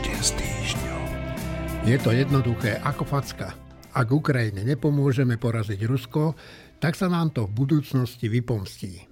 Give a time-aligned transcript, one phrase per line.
[0.00, 1.04] Týždeň s týždňom.
[1.84, 3.52] Je to jednoduché ako facka.
[3.92, 6.32] Ak Ukrajine nepomôžeme poraziť Rusko,
[6.80, 9.04] tak sa nám to v budúcnosti vypomstí.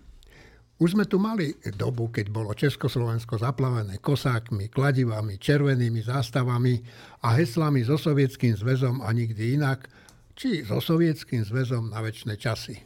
[0.81, 6.81] Už sme tu mali dobu, keď bolo Československo zaplavené kosákmi, kladivami, červenými zástavami
[7.21, 9.93] a heslami so Sovietským zväzom a nikdy inak,
[10.33, 12.81] či so Sovietským zväzom na väčšie časy.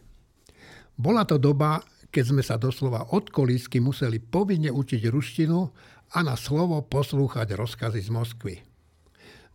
[0.99, 1.79] Bola to doba,
[2.11, 5.59] keď sme sa doslova od kolísky museli povinne učiť ruštinu
[6.13, 8.55] a na slovo poslúchať rozkazy z Moskvy.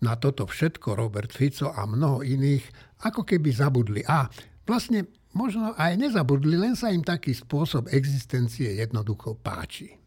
[0.02, 2.66] Na toto všetko Robert Fico a mnoho iných
[3.06, 4.02] ako keby zabudli.
[4.06, 4.30] A
[4.66, 9.98] vlastne možno aj nezabudli, len sa im taký spôsob existencie jednoducho páči.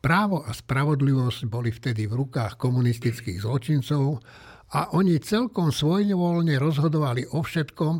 [0.00, 4.20] Právo a spravodlivosť boli vtedy v rukách komunistických zločincov
[4.76, 7.94] a oni celkom svojnevoľne rozhodovali o všetkom,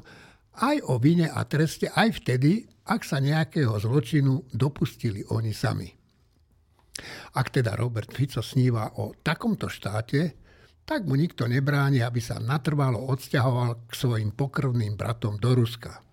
[0.57, 5.96] aj o vine a treste, aj vtedy, ak sa nejakého zločinu dopustili oni sami.
[7.37, 10.37] Ak teda Robert Fico sníva o takomto štáte,
[10.87, 16.07] tak mu nikto nebráni, aby sa natrvalo odsťahoval k svojim pokrvným bratom do Ruska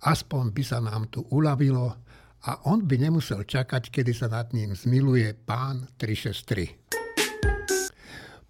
[0.00, 1.92] aspoň by sa nám tu uľavilo
[2.40, 6.80] a on by nemusel čakať, kedy sa nad ním zmiluje pán 363.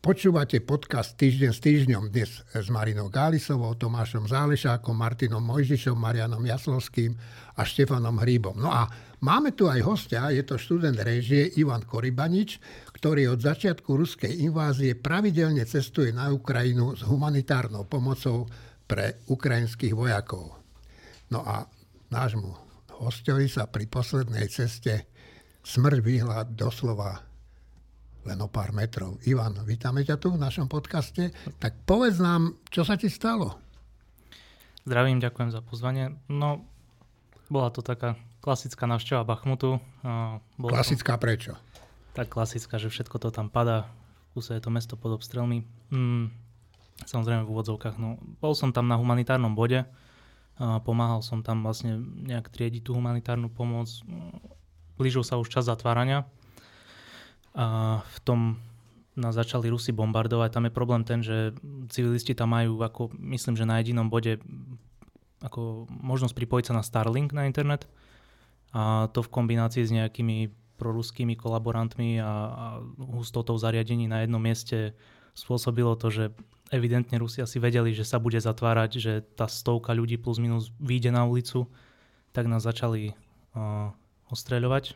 [0.01, 7.21] Počúvate podcast Týždeň s týždňom dnes s Marinou Gálisovou, Tomášom Zálešákom, Martinom Mojžišom, Marianom Jaslovským
[7.53, 8.57] a Štefanom Hríbom.
[8.57, 8.89] No a
[9.21, 12.61] máme tu aj hostia, je to študent režie Ivan Koribanič,
[12.97, 18.45] ktorý od začiatku ruskej invázie pravidelne cestuje na Ukrajinu s humanitárnou pomocou
[18.85, 20.61] pre ukrajinských vojakov.
[21.31, 21.65] No a
[22.11, 22.51] nášmu
[23.01, 25.09] hostovi sa pri poslednej ceste
[25.65, 27.31] smrť vyhla doslova
[28.29, 29.17] len o pár metrov.
[29.25, 31.33] Ivan, vítame ťa tu v našom podcaste.
[31.57, 33.57] Tak povedz nám, čo sa ti stalo?
[34.85, 36.21] Zdravím, ďakujem za pozvanie.
[36.29, 36.69] No,
[37.49, 39.79] bola to taká klasická návšteva Bachmutu.
[40.57, 41.53] Bolo klasická to, prečo?
[42.17, 43.89] Tak klasická, že všetko to tam padá.
[44.33, 45.63] Kúse je to mesto pod obstrelmi.
[45.93, 46.33] Mm,
[47.05, 47.97] samozrejme v úvodzovkách.
[48.01, 49.85] No, bol som tam na humanitárnom bode,
[50.61, 51.97] Pomáhal som tam vlastne
[52.29, 53.89] nejak triediť tú humanitárnu pomoc.
[55.01, 56.29] Blížil sa už čas zatvárania.
[57.57, 58.41] A v tom
[59.17, 60.53] nás začali Rusi bombardovať.
[60.53, 61.57] Tam je problém ten, že
[61.89, 64.37] civilisti tam majú, ako myslím, že na jedinom bode
[65.41, 67.89] ako možnosť pripojiť sa na Starlink na internet.
[68.71, 70.51] A to v kombinácii s nejakými
[70.81, 72.67] proruskými kolaborantmi a, a
[73.13, 74.97] hustotou zariadení na jednom mieste
[75.37, 76.25] spôsobilo to, že
[76.73, 81.11] evidentne Rusia si vedeli, že sa bude zatvárať, že tá stovka ľudí plus minus vyjde
[81.13, 81.67] na ulicu,
[82.31, 83.13] tak nás začali
[83.55, 83.91] uh,
[84.31, 84.95] ostreľovať.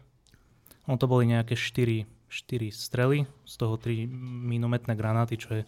[0.87, 4.07] No to boli nejaké 4, 4 strely, z toho 3
[4.49, 5.63] minometné granáty, čo je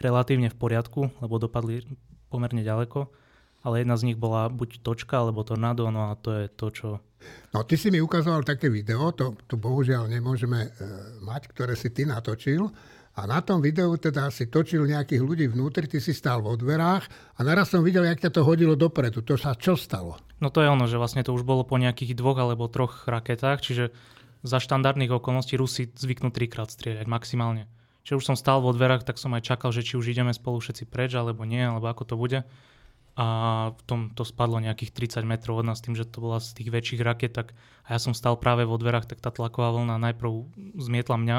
[0.00, 1.84] relatívne v poriadku, lebo dopadli
[2.28, 3.08] pomerne ďaleko.
[3.64, 6.88] Ale jedna z nich bola buď točka, alebo tornádo, no a to je to, čo...
[7.54, 10.70] No ty si mi ukazoval také video, to, to bohužiaľ nemôžeme e,
[11.24, 12.68] mať, ktoré si ty natočil,
[13.16, 17.08] a na tom videu teda si točil nejakých ľudí vnútri, ty si stál vo dverách
[17.40, 19.24] a naraz som videl, jak ťa to hodilo dopredu.
[19.24, 20.20] To sa čo stalo?
[20.36, 23.64] No to je ono, že vlastne to už bolo po nejakých dvoch alebo troch raketách,
[23.64, 23.88] čiže
[24.44, 27.72] za štandardných okolností Rusi zvyknú trikrát strieľať maximálne.
[28.04, 30.60] Čiže už som stál vo dverách, tak som aj čakal, že či už ideme spolu
[30.60, 32.44] všetci preč, alebo nie, alebo ako to bude.
[33.16, 33.26] A
[33.72, 36.68] v tom to spadlo nejakých 30 metrov od nás, tým, že to bola z tých
[36.68, 37.56] väčších raket, tak
[37.88, 40.44] a ja som stal práve vo dverách, tak tá tlaková vlna najprv
[40.76, 41.38] zmietla mňa,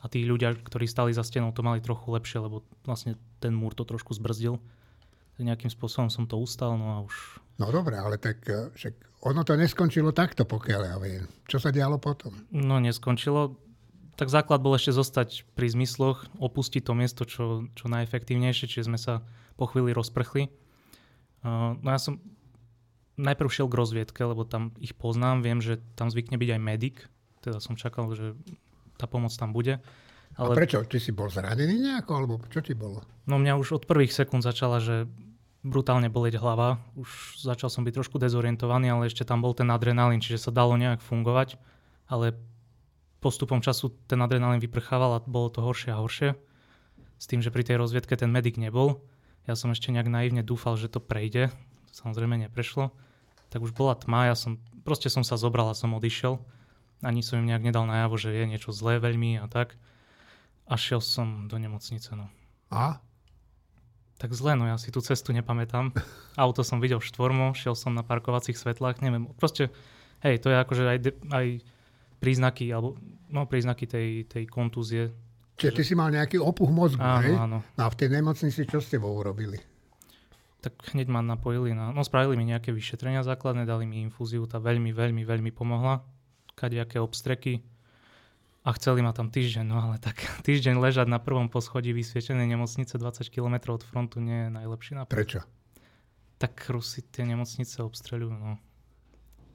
[0.00, 3.76] a tí ľudia, ktorí stali za stenou, to mali trochu lepšie, lebo vlastne ten múr
[3.76, 4.56] to trošku zbrzdil.
[5.40, 7.40] Nejakým spôsobom som to ustal, no a už...
[7.56, 11.24] No dobre, ale tak eh, však ono to neskončilo takto, pokiaľ ja viem.
[11.48, 12.32] Čo sa dialo potom?
[12.52, 13.56] No neskončilo.
[14.20, 19.00] Tak základ bol ešte zostať pri zmysloch, opustiť to miesto čo, čo najefektívnejšie, čiže sme
[19.00, 19.24] sa
[19.56, 20.52] po chvíli rozprchli.
[21.44, 22.20] No ja som
[23.20, 26.96] najprv šiel k rozviedke, lebo tam ich poznám, viem, že tam zvykne byť aj medic,
[27.44, 28.36] teda som čakal, že
[28.96, 29.80] tá pomoc tam bude.
[30.36, 30.54] Ale...
[30.54, 30.84] A prečo?
[30.86, 33.02] Ty si bol zranený nejako, alebo čo ti bolo?
[33.26, 35.08] No mňa už od prvých sekúnd začala, že
[35.60, 36.80] brutálne boleť hlava.
[36.96, 40.76] Už začal som byť trošku dezorientovaný, ale ešte tam bol ten adrenalín, čiže sa dalo
[40.80, 41.60] nejak fungovať.
[42.08, 42.36] Ale
[43.20, 46.32] postupom času ten adrenalín vyprchával a bolo to horšie a horšie.
[47.20, 49.04] S tým, že pri tej rozviedke ten medic nebol.
[49.48, 51.48] Ja som ešte nejak naivne dúfal, že to prejde.
[51.88, 52.92] To samozrejme neprešlo.
[53.50, 56.38] Tak už bola tma, ja som, proste som sa zobral a som odišiel
[57.00, 59.76] ani som im nejak nedal najavo, že je niečo zlé veľmi a tak.
[60.68, 62.12] A šiel som do nemocnice.
[62.14, 62.28] No.
[62.68, 63.00] A?
[64.20, 65.96] Tak zle, no ja si tú cestu nepamätám.
[66.36, 69.32] Auto som videl štvormo, šiel som na parkovacích svetlách, neviem.
[69.40, 69.72] Proste,
[70.20, 70.98] hej, to je akože aj,
[71.32, 71.46] aj
[72.20, 73.00] príznaky, alebo
[73.32, 75.08] no príznaky tej, tej kontúzie.
[75.60, 77.36] Čiže ty si mal nejaký opuch mozgu, áno, hej?
[77.36, 77.58] Áno.
[77.76, 79.60] No a v tej nemocnici čo ste tebou urobili?
[80.64, 81.92] Tak hneď ma napojili na...
[81.92, 86.04] No spravili mi nejaké vyšetrenia základné, dali mi infúziu, tá veľmi, veľmi, veľmi pomohla
[86.60, 87.64] kadejaké obstreky.
[88.60, 93.00] a chceli ma tam týždeň, no ale tak týždeň ležať na prvom poschodí vysvietenej nemocnice
[93.00, 95.12] 20 km od frontu nie je najlepší nápad.
[95.16, 95.40] Prečo?
[96.36, 98.60] Tak Rusi tie nemocnice obstreľujú, no.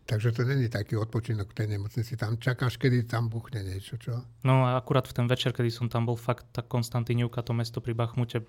[0.06, 2.13] Takže to není taký odpočinok v tej nemocnici.
[2.13, 4.22] Tam čakáš, kedy tam buchne niečo, čo?
[4.46, 7.81] No a akurát v ten večer, kedy som tam bol, fakt tá Konstantinivka, to mesto
[7.81, 8.46] pri Bachmute,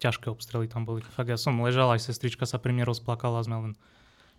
[0.00, 1.04] ťažké obstrely tam boli.
[1.04, 3.72] Fakt ja som ležal, aj sestrička sa pri mne rozplakala, sme len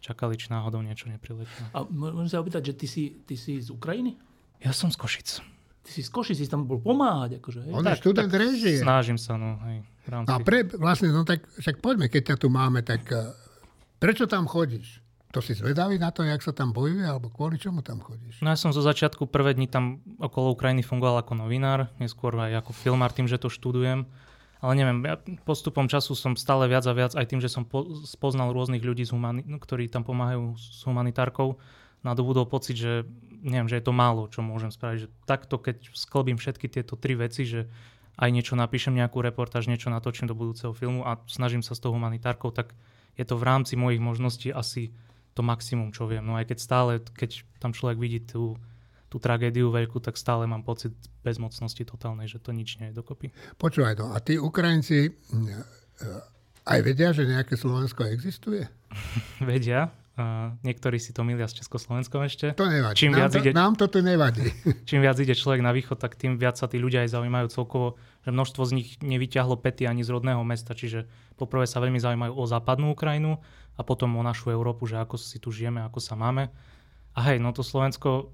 [0.01, 1.53] čakali, či náhodou niečo nepriletí.
[1.77, 4.17] A môžem sa opýtať, že ty si, ty si z Ukrajiny?
[4.65, 5.45] Ja som z Košic.
[5.85, 7.37] Ty si z Košic, si tam bol pomáhať.
[7.37, 7.73] Akože, hej?
[7.77, 8.81] On je študent režie.
[8.81, 9.61] Snažím sa, no.
[9.69, 10.33] Hej, v rámci...
[10.33, 13.29] A pre, vlastne, no tak však poďme, keď ťa tu máme, tak uh,
[14.01, 15.04] prečo tam chodíš?
[15.35, 18.39] To si zvedavý na to, jak sa tam bojuje, alebo kvôli čomu tam chodíš?
[18.39, 22.63] No ja som zo začiatku prvé dni tam okolo Ukrajiny fungoval ako novinár, neskôr aj
[22.63, 24.07] ako filmár tým, že to študujem.
[24.63, 27.83] Ale neviem, ja postupom času som stále viac a viac, aj tým, že som po,
[28.07, 31.59] spoznal rôznych ľudí, z humani- ktorí tam pomáhajú s humanitárkou,
[31.99, 33.03] nadobudol pocit, že
[33.43, 34.97] neviem, že je to málo, čo môžem spraviť.
[35.03, 37.67] Že takto, keď sklbím všetky tieto tri veci, že
[38.15, 41.91] aj niečo napíšem, nejakú reportáž, niečo natočím do budúceho filmu a snažím sa s tou
[41.91, 42.71] humanitárkou, tak
[43.19, 44.95] je to v rámci mojich možností asi
[45.35, 46.23] to maximum, čo viem.
[46.23, 48.55] No aj keď stále, keď tam človek vidí tú,
[49.11, 50.95] tú tragédiu veľkú, tak stále mám pocit
[51.27, 53.35] bezmocnosti totálnej, že to nič nie je dokopy.
[53.59, 55.47] Počúvaj no, a tí Ukrajinci mm,
[56.65, 58.65] aj vedia, že nejaké Slovensko existuje?
[59.51, 59.91] vedia.
[60.15, 62.55] Uh, niektorí si to milia s Československom ešte.
[62.55, 63.03] To nevadí.
[63.03, 64.47] Čím nám, viac to, ide, nám to tu nevadí.
[64.87, 67.99] čím viac ide človek na východ, tak tým viac sa tí ľudia aj zaujímajú celkovo,
[68.23, 71.03] že množstvo z nich nevyťahlo pety ani z rodného mesta, čiže
[71.35, 73.43] poprvé sa veľmi zaujímajú o západnú Ukrajinu
[73.75, 76.51] a potom o našu Európu, že ako si tu žijeme, ako sa máme.
[77.15, 78.31] A hej, no to Slovensko,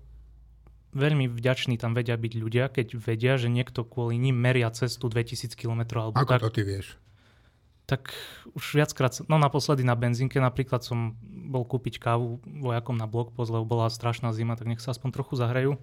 [0.93, 5.53] veľmi vďační tam vedia byť ľudia, keď vedia, že niekto kvôli ním meria cestu 2000
[5.55, 5.81] km.
[5.97, 6.97] Alebo ako tak, to ty vieš?
[7.89, 8.13] Tak
[8.55, 13.67] už viackrát, no naposledy na benzínke napríklad som bol kúpiť kávu vojakom na blokpost, lebo
[13.67, 15.75] bola strašná zima, tak nech sa aspoň trochu zahrejú.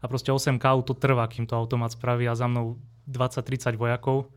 [0.00, 2.76] A proste 8 káv to trvá, kým to automat spraví a za mnou
[3.08, 4.28] 20-30 vojakov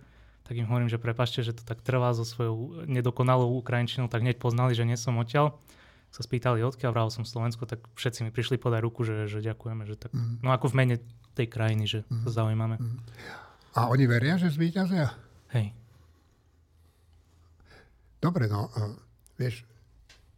[0.48, 4.40] tak im hovorím, že prepašte, že to tak trvá so svojou nedokonalou Ukrajinčinou, tak hneď
[4.40, 5.60] poznali, že nie som odtiaľ.
[6.08, 9.84] Sa spýtali, odkiaľ vral som Slovensko, tak všetci mi prišli podať ruku, že, že ďakujeme,
[9.84, 10.40] že tak, mm.
[10.40, 10.96] no ako v mene
[11.36, 12.24] tej krajiny, že mm.
[12.24, 12.80] sa zaujímame.
[12.80, 12.98] Mm.
[13.76, 15.12] A oni veria, že zvíťazia?
[15.52, 15.76] Hej.
[18.24, 18.96] Dobre, no, uh,
[19.36, 19.68] vieš,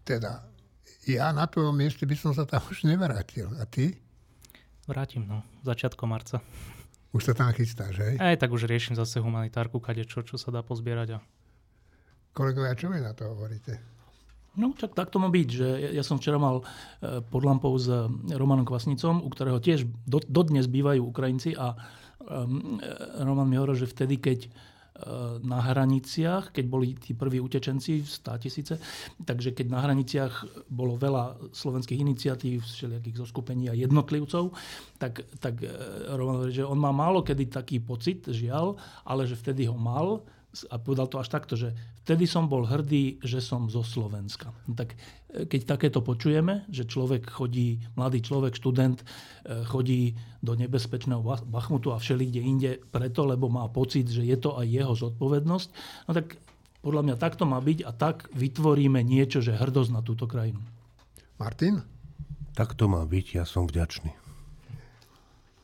[0.02, 0.42] teda,
[1.06, 3.54] ja na tvojom mieste by som sa tam už nevrátil.
[3.62, 3.94] A ty?
[4.90, 6.42] Vrátim, no, začiatkom marca.
[7.10, 8.16] Už sa tam chystáš, hej?
[8.22, 11.18] Aj tak už riešim zase humanitárku, kade čo, čo sa dá pozbierať.
[11.18, 11.20] A...
[12.38, 13.82] Kolegovia, čo vy na to hovoríte?
[14.60, 16.64] No, tak, tak to má byť, že ja, ja som včera mal e,
[17.22, 21.78] pod lampou s e, Romanom Kvasnicom, u ktorého tiež do, dodnes bývajú Ukrajinci a
[22.30, 22.82] um,
[23.24, 24.40] Roman mi hovoril, že vtedy, keď
[25.44, 28.76] na hraniciach, keď boli tí prví utečenci, 100 tisíce,
[29.24, 34.52] takže keď na hraniciach bolo veľa slovenských iniciatív, všelijakých zoskupení a jednotlivcov,
[35.00, 35.72] tak, tak e,
[36.14, 38.76] Roman hovorí, že on má málo kedy taký pocit, žiaľ,
[39.08, 40.24] ale že vtedy ho mal,
[40.68, 41.72] a povedal to až takto, že
[42.04, 44.52] vtedy som bol hrdý, že som zo Slovenska.
[44.68, 45.00] No tak
[45.32, 49.06] e, keď takéto počujeme, že človek chodí, mladý človek, študent, e,
[49.64, 54.68] chodí do nebezpečného Bachmutu a všelikde inde preto, lebo má pocit, že je to aj
[54.68, 55.70] jeho zodpovednosť,
[56.08, 56.36] no tak
[56.80, 60.64] podľa mňa takto má byť a tak vytvoríme niečo, že hrdosť na túto krajinu.
[61.36, 61.84] Martin?
[62.56, 64.12] Tak to má byť, ja som vďačný.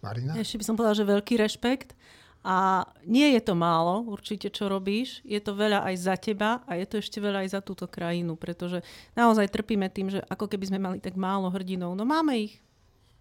[0.05, 0.37] Marina?
[0.37, 1.97] Ešte by som povedala, že veľký rešpekt.
[2.45, 5.25] A nie je to málo, určite, čo robíš.
[5.25, 8.37] Je to veľa aj za teba a je to ešte veľa aj za túto krajinu,
[8.37, 8.85] pretože
[9.17, 11.97] naozaj trpíme tým, že ako keby sme mali tak málo hrdinov.
[11.97, 12.61] No máme ich,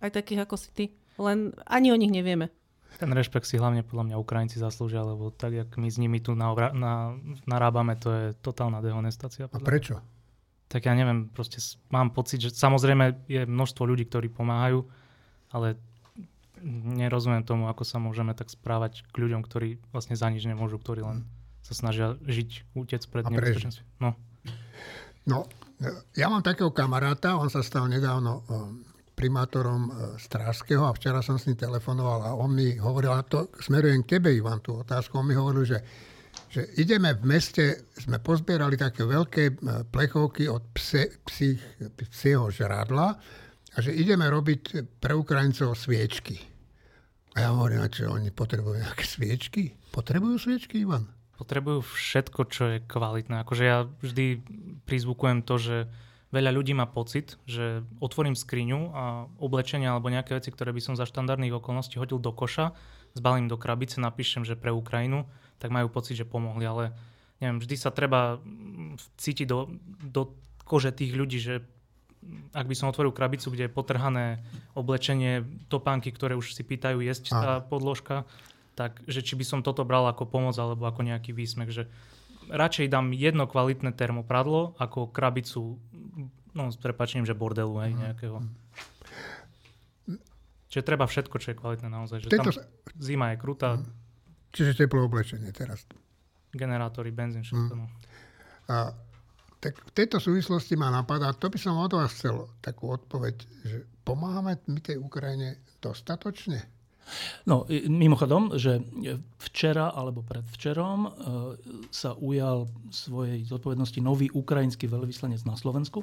[0.04, 0.84] aj takých ako si ty,
[1.16, 2.52] len ani o nich nevieme.
[3.00, 6.36] Ten rešpekt si hlavne podľa mňa Ukrajinci zaslúžia, lebo tak, jak my s nimi tu
[6.36, 7.16] na, na,
[7.48, 9.48] narábame, to je totálna dehonestácia.
[9.48, 10.04] A prečo?
[10.68, 14.84] Tak ja neviem, proste mám pocit, že samozrejme je množstvo ľudí, ktorí pomáhajú,
[15.48, 15.80] ale
[16.96, 21.04] nerozumiem tomu, ako sa môžeme tak správať k ľuďom, ktorí vlastne za nič nemôžu, ktorí
[21.04, 21.28] len
[21.60, 23.84] sa snažia žiť, utec pred nebezpečenstvom.
[24.00, 24.16] No.
[25.28, 25.38] no,
[26.16, 28.44] ja mám takého kamaráta, on sa stal nedávno
[29.14, 33.48] primátorom e, Strážského a včera som s ním telefonoval a on mi hovoril, a to
[33.62, 35.78] smerujem k tebe, Ivan, tú otázku, on mi hovoril, že,
[36.50, 39.52] že ideme v meste, sme pozbierali také veľké e,
[39.86, 41.62] plechovky od pse, psích,
[42.10, 43.14] psieho žradla
[43.74, 44.62] a že ideme robiť
[44.98, 46.53] pre Ukrajincov sviečky.
[47.34, 49.74] A ja hovorím, a čo oni potrebujú nejaké sviečky?
[49.90, 51.10] Potrebujú sviečky, Ivan?
[51.34, 53.42] Potrebujú všetko, čo je kvalitné.
[53.42, 54.38] Akože ja vždy
[54.86, 55.76] prizvukujem to, že
[56.30, 60.94] veľa ľudí má pocit, že otvorím skriňu a oblečenia alebo nejaké veci, ktoré by som
[60.94, 62.70] za štandardných okolností hodil do koša,
[63.18, 65.26] zbalím do krabice, napíšem, že pre Ukrajinu,
[65.58, 66.62] tak majú pocit, že pomohli.
[66.62, 66.94] Ale
[67.42, 68.38] neviem, vždy sa treba
[69.18, 69.74] cítiť do,
[70.06, 71.66] do kože tých ľudí, že
[72.54, 74.40] ak by som otvoril krabicu, kde je potrhané
[74.78, 78.24] oblečenie, topánky, ktoré už si pýtajú jesť tá podložka,
[78.74, 81.86] tak že či by som toto bral ako pomoc alebo ako nejaký výsmech, že
[82.50, 85.78] radšej dám jedno kvalitné termopradlo ako krabicu,
[86.52, 88.42] no s prepačením, že bordelu hej, nejakého.
[90.68, 92.26] Čiže treba všetko, čo je kvalitné naozaj.
[92.26, 92.50] Že Tento...
[92.50, 92.66] tam
[92.98, 93.78] zima je krutá,
[94.54, 95.82] Čiže teplé oblečenie teraz.
[96.54, 97.74] generátory, benzín, všetko.
[97.74, 97.90] No.
[98.70, 98.94] A
[99.64, 103.88] tak v tejto súvislosti ma napadá, to by som od vás chcel takú odpoveď, že
[104.04, 106.73] pomáhame my tej Ukrajine dostatočne?
[107.44, 108.80] No, mimochodom, že
[109.38, 111.08] včera alebo predvčerom e,
[111.92, 116.02] sa ujal svojej zodpovednosti nový ukrajinský veľvyslanec na Slovensku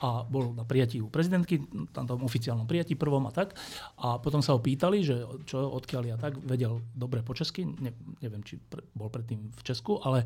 [0.00, 3.58] a bol na prijatí u prezidentky, tam tom oficiálnom prijatí prvom a tak.
[3.98, 7.90] A potom sa ho pýtali, že čo, odkiaľ ja tak, vedel dobre po česky, ne,
[8.22, 10.22] neviem, či pre, bol predtým v Česku, ale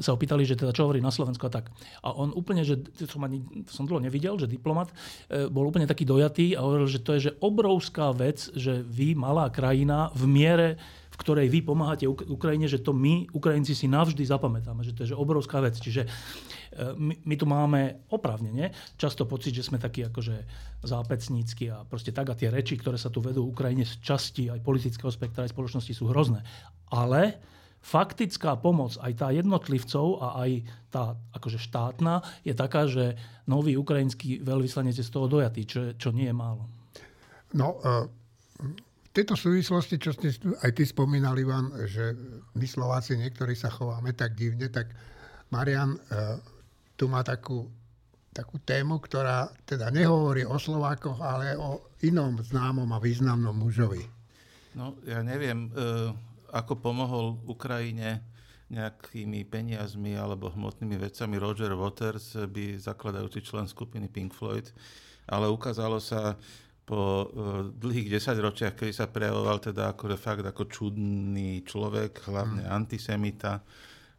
[0.00, 1.70] sa ho pýtali, že teda čo hovorí na Slovensku a tak.
[2.02, 4.90] A on úplne, že som, ani, som dlho nevidel, že diplomat
[5.30, 9.12] e, bol úplne taký dojatý a hovoril, že to je že obrovská vec, že vy,
[9.12, 9.52] malá
[10.16, 14.80] v miere, v ktorej vy pomáhate Uk- Ukrajine, že to my, Ukrajinci, si navždy zapamätáme,
[14.80, 15.76] že to je že obrovská vec.
[15.76, 16.08] Čiže e,
[16.96, 20.36] my, my tu máme oprávnene často pocit, že sme takí akože
[20.80, 24.64] zápecnícky a proste tak a tie reči, ktoré sa tu vedú Ukrajine z časti aj
[24.64, 26.40] politického spektra, aj spoločnosti sú hrozné.
[26.88, 27.36] Ale
[27.80, 30.50] faktická pomoc, aj tá jednotlivcov a aj
[30.92, 33.16] tá akože štátna, je taká, že
[33.48, 36.68] nový ukrajinský veľvyslanec je z toho dojatý, čo, čo nie je málo.
[37.56, 37.80] No,
[38.60, 38.89] v
[39.20, 40.32] tejto súvislosti, čo ste
[40.64, 42.16] aj ty spomínal, Ivan, že
[42.56, 44.96] my Slováci niektorí sa chováme tak divne, tak
[45.52, 46.00] Marian e,
[46.96, 47.68] tu má takú,
[48.32, 54.08] takú tému, ktorá teda nehovorí o Slovákoch, ale o inom známom a významnom mužovi.
[54.72, 55.70] No, ja neviem, e,
[56.48, 58.24] ako pomohol Ukrajine
[58.72, 64.72] nejakými peniazmi alebo hmotnými vecami Roger Waters, by zakladajúci člen skupiny Pink Floyd,
[65.28, 66.40] ale ukázalo sa
[66.90, 67.26] po e,
[67.70, 73.62] dlhých desaťročiach, kedy sa prejavoval teda akože fakt ako čudný človek, hlavne antisemita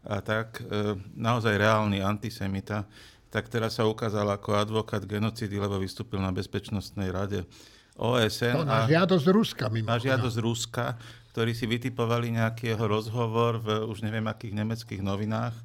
[0.08, 2.88] a tak, e, naozaj reálny antisemita,
[3.28, 7.44] tak teraz sa ukázal ako advokát genocidy, lebo vystúpil na Bezpečnostnej rade
[8.00, 8.56] OSN.
[8.56, 9.92] To na a- žiadosť Ruska mimo.
[9.92, 10.96] na žiadosť Ruska,
[11.36, 15.56] ktorí si vytipovali nejaký jeho rozhovor v už neviem akých nemeckých novinách.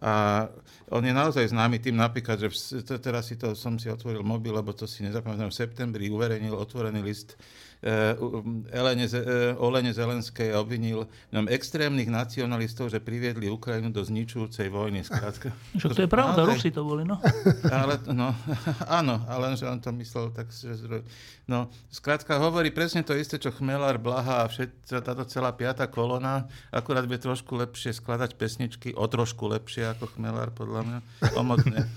[0.00, 0.48] A
[0.88, 2.56] on je naozaj známy tým napríklad, že v,
[2.98, 7.04] teraz si to, som si otvoril mobil, lebo to si nezapamätám, v septembri uverejnil otvorený
[7.04, 7.36] list
[7.80, 14.68] Elene, Ze- eh, Olene Zelenskej a obvinil ňom extrémnych nacionalistov, že priviedli Ukrajinu do zničujúcej
[14.68, 15.00] vojny.
[15.00, 15.56] Skrátka.
[15.80, 17.16] Však to je pravda, Rusi to boli, no.
[17.72, 18.36] ale, no,
[19.00, 21.00] áno, ale že on to myslel tak, že...
[21.48, 26.46] No, skrátka hovorí presne to isté, čo Chmelár, Blaha a všet, táto celá piata kolona,
[26.68, 30.98] akurát bude trošku lepšie skladať pesničky, o trošku lepšie ako Chmelár, podľa mňa,
[31.34, 31.88] omotne.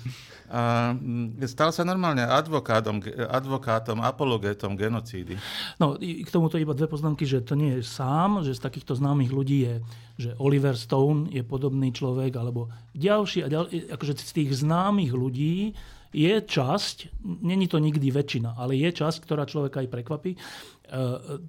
[0.54, 5.34] A mm, stal sa normálne advokátom, advokátom, apologetom genocídy.
[5.82, 9.34] No, k tomuto iba dve poznámky, že to nie je sám, že z takýchto známych
[9.34, 9.76] ľudí je,
[10.18, 15.74] že Oliver Stone je podobný človek, alebo ďalší a ďalší, akože z tých známych ľudí
[16.14, 20.32] je časť, není to nikdy väčšina, ale je časť, ktorá človeka aj prekvapí.
[20.38, 20.40] E,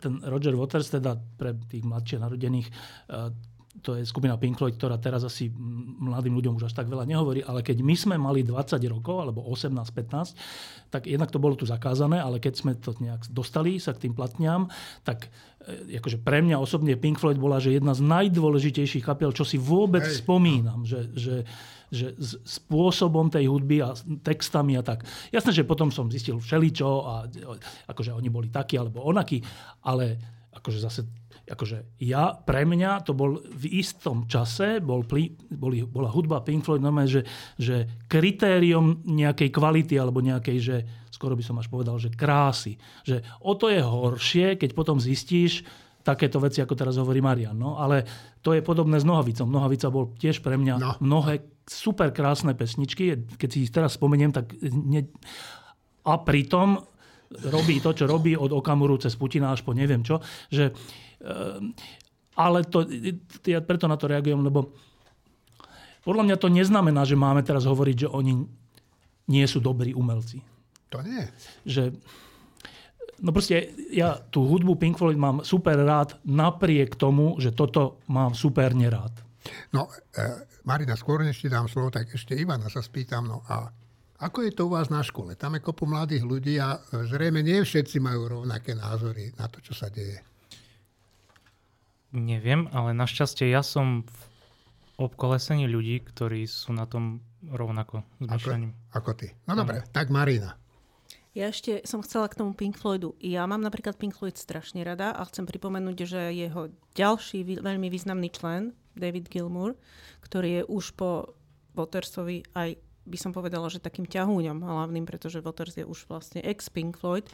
[0.00, 2.72] Ten Roger Waters, teda pre tých mladšie narodených, e,
[3.84, 5.52] to je skupina Pink Floyd, ktorá teraz asi
[6.00, 9.44] mladým ľuďom už až tak veľa nehovorí, ale keď my sme mali 20 rokov, alebo
[9.44, 14.08] 18-15, tak jednak to bolo tu zakázané, ale keď sme to nejak dostali sa k
[14.08, 14.72] tým platňám,
[15.04, 15.28] tak
[15.68, 20.04] akože pre mňa osobne Pink Floyd bola že jedna z najdôležitejších kapiel, čo si vôbec
[20.04, 20.24] Hej.
[20.24, 21.36] spomínam, že, že,
[21.88, 25.08] že s spôsobom tej hudby a textami a tak.
[25.32, 27.56] Jasné, že potom som zistil všeličo a e,
[27.88, 29.40] akože oni boli takí alebo onakí,
[29.88, 30.20] ale
[30.52, 31.00] akože zase
[31.44, 36.80] akože ja, pre mňa to bol v istom čase, bol, boli, bola hudba Pink Floyd
[36.80, 37.22] normálne, že,
[37.60, 40.76] že kritérium nejakej kvality alebo nejakej, že
[41.12, 42.80] skoro by som až povedal, že krásy.
[43.04, 45.62] Že o to je horšie, keď potom zistíš
[46.04, 47.56] takéto veci, ako teraz hovorí Marian.
[47.56, 48.04] No, ale
[48.44, 49.48] to je podobné s Nohavicom.
[49.48, 50.92] Nohavica bol tiež pre mňa No.
[51.00, 53.16] mnohé super krásne pesničky.
[53.40, 55.08] Keď si ich teraz spomeniem, tak ne...
[56.04, 56.84] a pritom
[57.48, 60.20] robí to, čo robí od Okamuru cez Putina až po neviem čo,
[60.52, 60.70] že
[62.34, 62.84] ale to,
[63.46, 64.74] ja preto na to reagujem, lebo
[66.04, 68.44] podľa mňa to neznamená, že máme teraz hovoriť, že oni
[69.32, 70.44] nie sú dobrí umelci.
[70.92, 71.24] To nie.
[71.64, 71.96] Že,
[73.24, 78.36] no proste ja tú hudbu Pink Floyd mám super rád napriek tomu, že toto mám
[78.36, 79.16] super nerád.
[79.72, 83.68] No, e, Marina, skôr než ti dám slovo, tak ešte Ivana sa spýtam, no a
[84.24, 85.36] ako je to u vás na škole?
[85.36, 89.60] Tam je kopu mladých ľudí a e, zrejme nie všetci majú rovnaké názory na to,
[89.64, 90.33] čo sa deje.
[92.14, 94.18] Neviem, ale našťastie ja som v
[95.02, 98.73] obkolesení ľudí, ktorí sú na tom rovnako s Ako, myšlením.
[98.94, 99.35] ako ty.
[99.50, 100.54] No dobre, tak Marina.
[101.35, 103.18] Ja ešte som chcela k tomu Pink Floydu.
[103.18, 108.30] Ja mám napríklad Pink Floyd strašne rada a chcem pripomenúť, že jeho ďalší veľmi významný
[108.30, 109.75] člen, David Gilmour,
[110.23, 111.35] ktorý je už po
[111.75, 116.97] Watersovi aj by som povedala, že takým ťahúňom hlavným, pretože Waters je už vlastne ex-Pink
[116.97, 117.28] Floyd,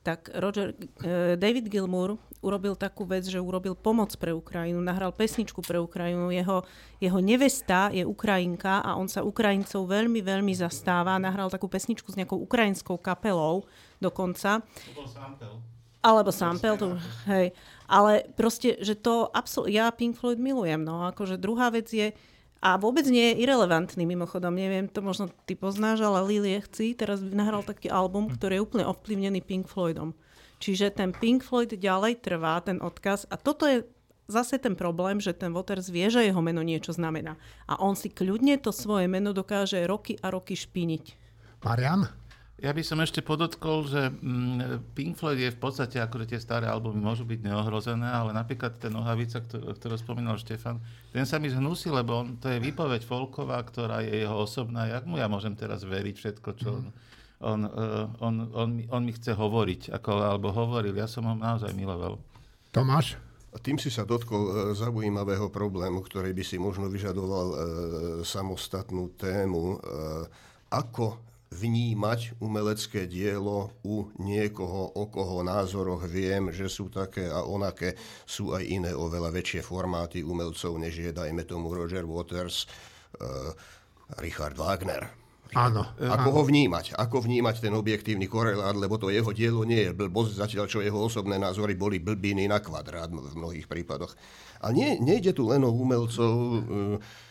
[0.00, 5.60] tak Roger, uh, David Gilmour urobil takú vec, že urobil pomoc pre Ukrajinu, nahral pesničku
[5.60, 6.32] pre Ukrajinu.
[6.32, 6.64] Jeho,
[6.96, 11.20] jeho nevesta je Ukrajinka a on sa Ukrajincov veľmi, veľmi zastáva.
[11.20, 13.68] Nahral takú pesničku s nejakou ukrajinskou kapelou
[14.00, 14.64] dokonca.
[14.64, 15.60] To bol sample.
[16.00, 16.96] Alebo sample, to,
[17.28, 17.52] hej.
[17.84, 22.16] Ale proste, že to absol- ja Pink Floyd milujem, no akože druhá vec je,
[22.60, 27.24] a vôbec nie je irrelevantný mimochodom, neviem, to možno ty poznáš, ale Lily Chci teraz
[27.24, 28.32] nahral taký album, Hm.
[28.36, 30.12] ktorý je úplne ovplyvnený Pink Floydom.
[30.60, 33.24] Čiže ten Pink Floyd ďalej trvá, ten odkaz.
[33.32, 33.88] A toto je
[34.28, 37.40] zase ten problém, že ten Waters vie, že jeho meno niečo znamená.
[37.64, 41.04] A on si kľudne to svoje meno dokáže roky a roky špiniť.
[41.64, 42.19] Marian?
[42.60, 46.68] Ja by som ešte podotkol, že mm, Pink Floyd je v podstate, ako tie staré
[46.68, 50.76] albumy môžu byť neohrozené, ale napríklad ten Nohavica, ktorú, ktorú spomínal Štefan,
[51.08, 54.92] ten sa mi zhnusí, lebo on, to je výpoveď folková, ktorá je jeho osobná.
[54.92, 56.84] Jak mu ja môžem teraz veriť všetko, čo on,
[57.40, 60.92] on, uh, on, on, mi- on mi chce hovoriť, ako, alebo hovoril.
[60.92, 62.20] Ja som ho naozaj miloval.
[62.76, 63.16] Tomáš?
[63.50, 67.56] A tým si sa dotkol e, zaujímavého problému, ktorý by si možno vyžadoval e,
[68.22, 69.74] samostatnú tému.
[69.74, 69.76] E,
[70.70, 77.98] ako vnímať umelecké dielo u niekoho, o koho názoroch viem, že sú také a onaké.
[78.22, 82.70] Sú aj iné oveľa väčšie formáty umelcov, než je, dajme tomu, Roger Waters,
[83.18, 83.26] e,
[84.22, 85.10] Richard Wagner.
[85.50, 85.82] Áno.
[85.98, 86.94] Ako ho vnímať?
[86.94, 90.94] Ako vnímať ten objektívny korelát, lebo to jeho dielo nie je blbosť, zatiaľ čo jeho
[90.94, 94.14] osobné názory boli blbiny na kvadrát v mnohých prípadoch.
[94.62, 96.34] A nie, nejde tu len o umelcov.
[96.62, 97.28] eh,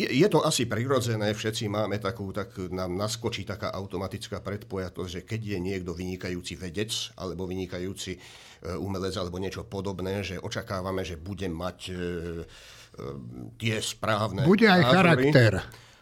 [0.00, 5.22] Je, je to asi prirodzené, všetci máme takú, tak nám naskočí taká automatická predpojatosť, že
[5.28, 6.88] keď je niekto vynikajúci vedec
[7.20, 13.14] alebo vynikajúci eh, umelec alebo niečo podobné, že očakávame, že bude mať eh, eh,
[13.60, 14.96] tie správne Bude aj názory.
[14.96, 15.52] charakter.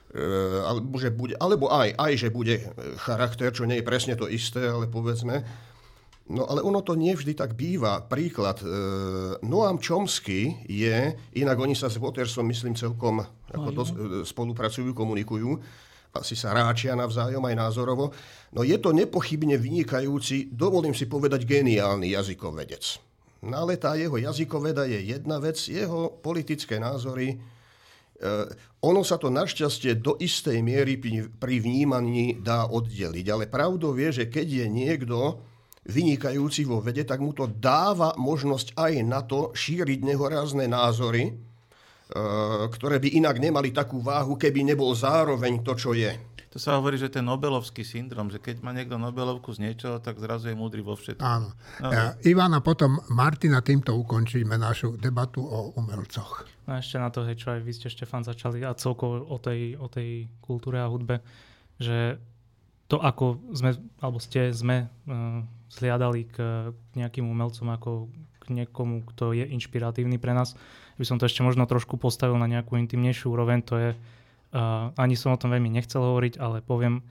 [0.09, 0.25] E,
[0.65, 2.65] alebo, že bude, alebo aj, aj, že bude e,
[2.97, 5.45] charakter, čo nie je presne to isté, ale povedzme.
[6.29, 8.05] No ale ono to nie vždy tak býva.
[8.05, 8.69] Príklad, e,
[9.49, 15.57] Noam Chomsky je, inak oni sa s Watersom, myslím, celkom ako dos, e, spolupracujú, komunikujú,
[16.13, 18.13] asi sa ráčia navzájom aj názorovo.
[18.53, 23.01] No je to nepochybne vynikajúci, dovolím si povedať, geniálny jazykovedec.
[23.49, 27.41] No ale tá jeho jazykoveda je jedna vec, jeho politické názory
[28.19, 28.51] Eh,
[28.83, 34.23] ono sa to našťastie do istej miery pri, pri vnímaní dá oddeliť, ale pravdou je,
[34.23, 35.39] že keď je niekto
[35.89, 41.35] vynikajúci vo vede, tak mu to dáva možnosť aj na to šíriť nehorázne názory, eh,
[42.69, 46.13] ktoré by inak nemali takú váhu, keby nebol zároveň to, čo je.
[46.49, 50.17] To sa hovorí, že ten Nobelovský syndrom, že keď má niekto Nobelovku z niečoho, tak
[50.17, 51.21] zrazu je múdry vo všetkom.
[51.21, 51.53] Áno.
[51.85, 51.93] No.
[51.93, 56.49] E, Ivana, potom Martina, týmto ukončíme našu debatu o umelcoch.
[56.65, 59.37] No a ešte na to, hej, čo aj vy ste, Štefan, začali a celkovo o
[59.37, 61.21] tej, o tej kultúre a hudbe,
[61.77, 62.17] že
[62.89, 67.91] to, ako sme, alebo ste, sme uh, zliadali k nejakým umelcom ako
[68.41, 70.57] k niekomu, kto je inšpiratívny pre nás,
[70.97, 75.15] by som to ešte možno trošku postavil na nejakú intimnejšiu úroveň, to je, uh, ani
[75.15, 77.05] som o tom veľmi nechcel hovoriť, ale poviem,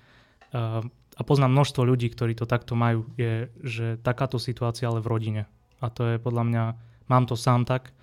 [0.51, 0.83] uh,
[1.17, 5.41] a poznám množstvo ľudí, ktorí to takto majú, je, že takáto situácia ale v rodine.
[5.81, 6.63] A to je podľa mňa,
[7.09, 7.93] mám to sám tak,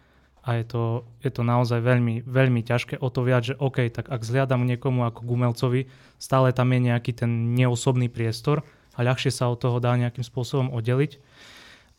[0.45, 0.83] a je to,
[1.25, 3.01] je to naozaj veľmi, veľmi ťažké.
[3.01, 5.89] O to viac, že OK, tak ak zliadam niekomu ako gumelcovi,
[6.21, 8.61] stále tam je nejaký ten neosobný priestor
[8.95, 11.19] a ľahšie sa od toho dá nejakým spôsobom oddeliť.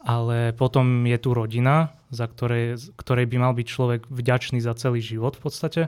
[0.05, 5.01] Ale potom je tu rodina, za ktorej, ktorej by mal byť človek vďačný za celý
[5.01, 5.81] život v podstate.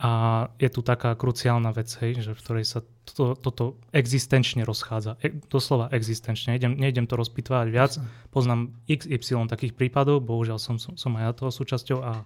[0.00, 5.20] A je tu taká kruciálna vec, hej, že v ktorej sa toto, toto existenčne rozchádza.
[5.20, 6.56] E, doslova existenčne.
[6.56, 8.00] Nejdem, nejdem to rozpitvať viac.
[8.32, 12.24] Poznám XY takých prípadov, bohužiaľ som, som, som aj ja toho súčasťou a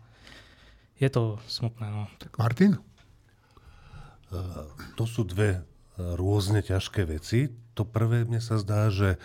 [1.02, 1.86] je to smutné.
[1.90, 2.06] No.
[2.22, 2.78] Tak, Martin?
[4.94, 5.60] To sú dve e,
[6.14, 7.50] rôzne ťažké veci.
[7.74, 9.18] To prvé mne sa zdá, že e,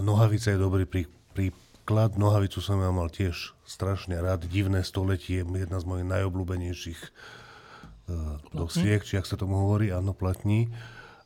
[0.00, 2.14] nohavica je dobrý prí, príklad.
[2.14, 4.46] Nohavicu som ja mal tiež strašne rád.
[4.46, 10.70] Divné stoletie, jedna z mojich najobľúbenejších uh, dosiek, či ak sa tomu hovorí, áno, platní.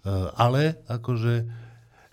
[0.06, 1.44] Uh, ale akože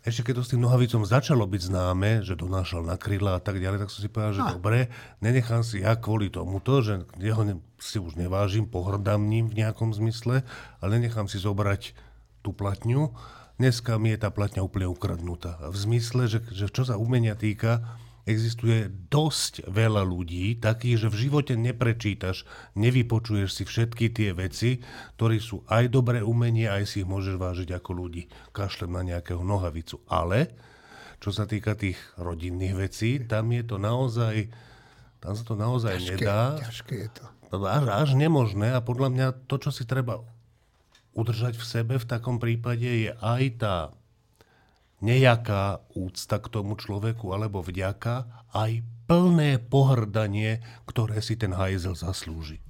[0.04, 3.64] ešte keď to s tým nohavicom začalo byť známe, že donášal na kryla a tak
[3.64, 4.92] ďalej, tak som si povedal, že dobre,
[5.24, 9.96] nenechám si ja kvôli tomuto, že jeho ne, si už nevážim, pohrdám ním v nejakom
[9.96, 10.44] zmysle,
[10.84, 11.96] ale nenechám si zobrať
[12.44, 13.16] tú platňu.
[13.62, 15.62] Dneska mi je tá platňa úplne ukradnutá.
[15.70, 17.86] V zmysle, že, že čo sa umenia týka,
[18.24, 22.48] existuje dosť veľa ľudí, takých, že v živote neprečítaš,
[22.80, 24.80] nevypočuješ si všetky tie veci,
[25.20, 28.32] ktorí sú aj dobré umenie, aj si ich môžeš vážiť ako ľudí.
[28.56, 30.02] Kašlem na nejakého nohavicu.
[30.08, 30.56] Ale,
[31.20, 34.50] čo sa týka tých rodinných vecí, tam je to naozaj,
[35.20, 36.42] tam sa to naozaj ťažké, nedá.
[36.58, 37.26] ťažké je to.
[37.54, 40.26] Až, až nemožné a podľa mňa to, čo si treba
[41.14, 43.78] udržať v sebe v takom prípade je aj tá
[45.04, 52.64] nejaká úcta k tomu človeku alebo vďaka, aj plné pohrdanie, ktoré si ten hajzel zaslúži.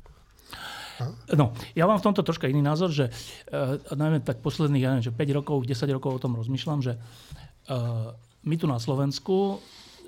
[1.34, 5.08] No, ja mám v tomto troška iný názor, že uh, najmä tak posledných, ja neviem,
[5.10, 8.14] že 5 rokov, 10 rokov o tom rozmýšľam, že uh,
[8.46, 9.62] my tu na Slovensku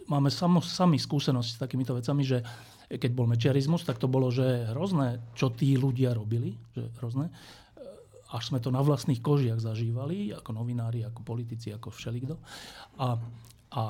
[0.05, 2.41] máme samo, sami skúsenosť s takýmito vecami, že
[2.85, 7.33] keď bol mečiarizmus, tak to bolo, že hrozné, čo tí ľudia robili, že hrozné
[8.33, 12.41] až sme to na vlastných kožiach zažívali, ako novinári, ako politici, ako všelikto.
[12.97, 13.21] A,
[13.75, 13.83] a,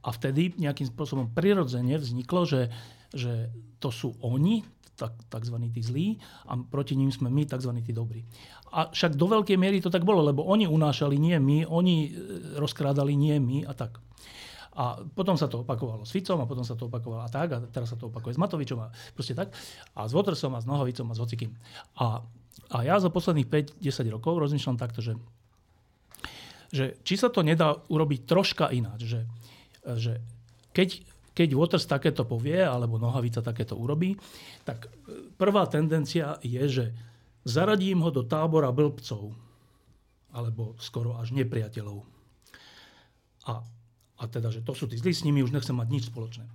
[0.00, 2.70] a vtedy nejakým spôsobom prirodzene vzniklo, že,
[3.10, 3.50] že
[3.82, 4.62] to sú oni,
[4.94, 5.56] tak, tzv.
[5.72, 6.06] tí zlí,
[6.46, 7.72] a proti ním sme my, tzv.
[7.82, 8.22] tí dobrí.
[8.70, 12.10] A však do veľkej miery to tak bolo, lebo oni unášali, nie my, oni e,
[12.60, 13.98] rozkrádali, nie my a tak.
[14.78, 17.58] A potom sa to opakovalo s Ficom a potom sa to opakovalo a tak a
[17.66, 19.50] teraz sa to opakuje s Matovičom a proste tak.
[19.98, 21.50] A s Watersom a s Nohovicom a s hocikým.
[21.98, 22.22] A
[22.70, 23.50] a ja za posledných
[23.82, 25.18] 5-10 rokov rozmýšľam takto, že,
[26.70, 29.10] že či sa to nedá urobiť troška ináč.
[29.10, 29.20] Že,
[29.98, 30.12] že
[30.70, 31.02] keď,
[31.34, 34.14] keď Waters takéto povie, alebo Nohavica takéto urobí,
[34.62, 34.86] tak
[35.34, 36.86] prvá tendencia je, že
[37.42, 39.34] zaradím ho do tábora blbcov,
[40.30, 42.06] alebo skoro až nepriateľov.
[43.50, 43.66] A,
[44.20, 46.46] a teda, že to sú tí zlí, s nimi už nechcem mať nič spoločné.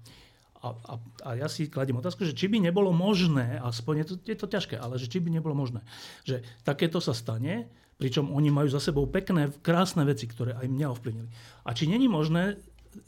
[0.65, 4.37] A, a, ja si kladím otázku, že či by nebolo možné, aspoň je to, je
[4.37, 5.85] to ťažké, ale že či by nebolo možné,
[6.25, 7.69] že takéto sa stane,
[8.01, 11.29] pričom oni majú za sebou pekné, krásne veci, ktoré aj mňa ovplyvnili.
[11.63, 12.57] A či není možné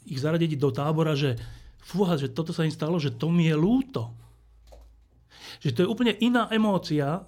[0.06, 1.34] ich zaradiť do tábora, že
[1.82, 4.12] fúha, že toto sa im stalo, že to mi je lúto.
[5.64, 7.24] Že to je úplne iná emócia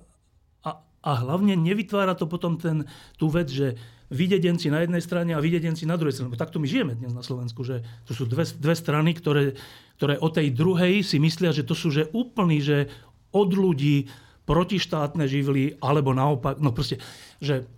[0.62, 0.70] a,
[1.02, 3.74] a hlavne nevytvára to potom ten, tú vec, že
[4.10, 6.34] videdenci na jednej strane a videdenci na druhej strane.
[6.34, 9.54] Lebo takto my žijeme dnes na Slovensku, že to sú dve, dve strany, ktoré,
[9.96, 12.90] ktoré o tej druhej si myslia, že to sú že úplný, že
[13.30, 14.10] od ľudí
[14.50, 16.98] protištátne živly, alebo naopak, no proste,
[17.38, 17.70] že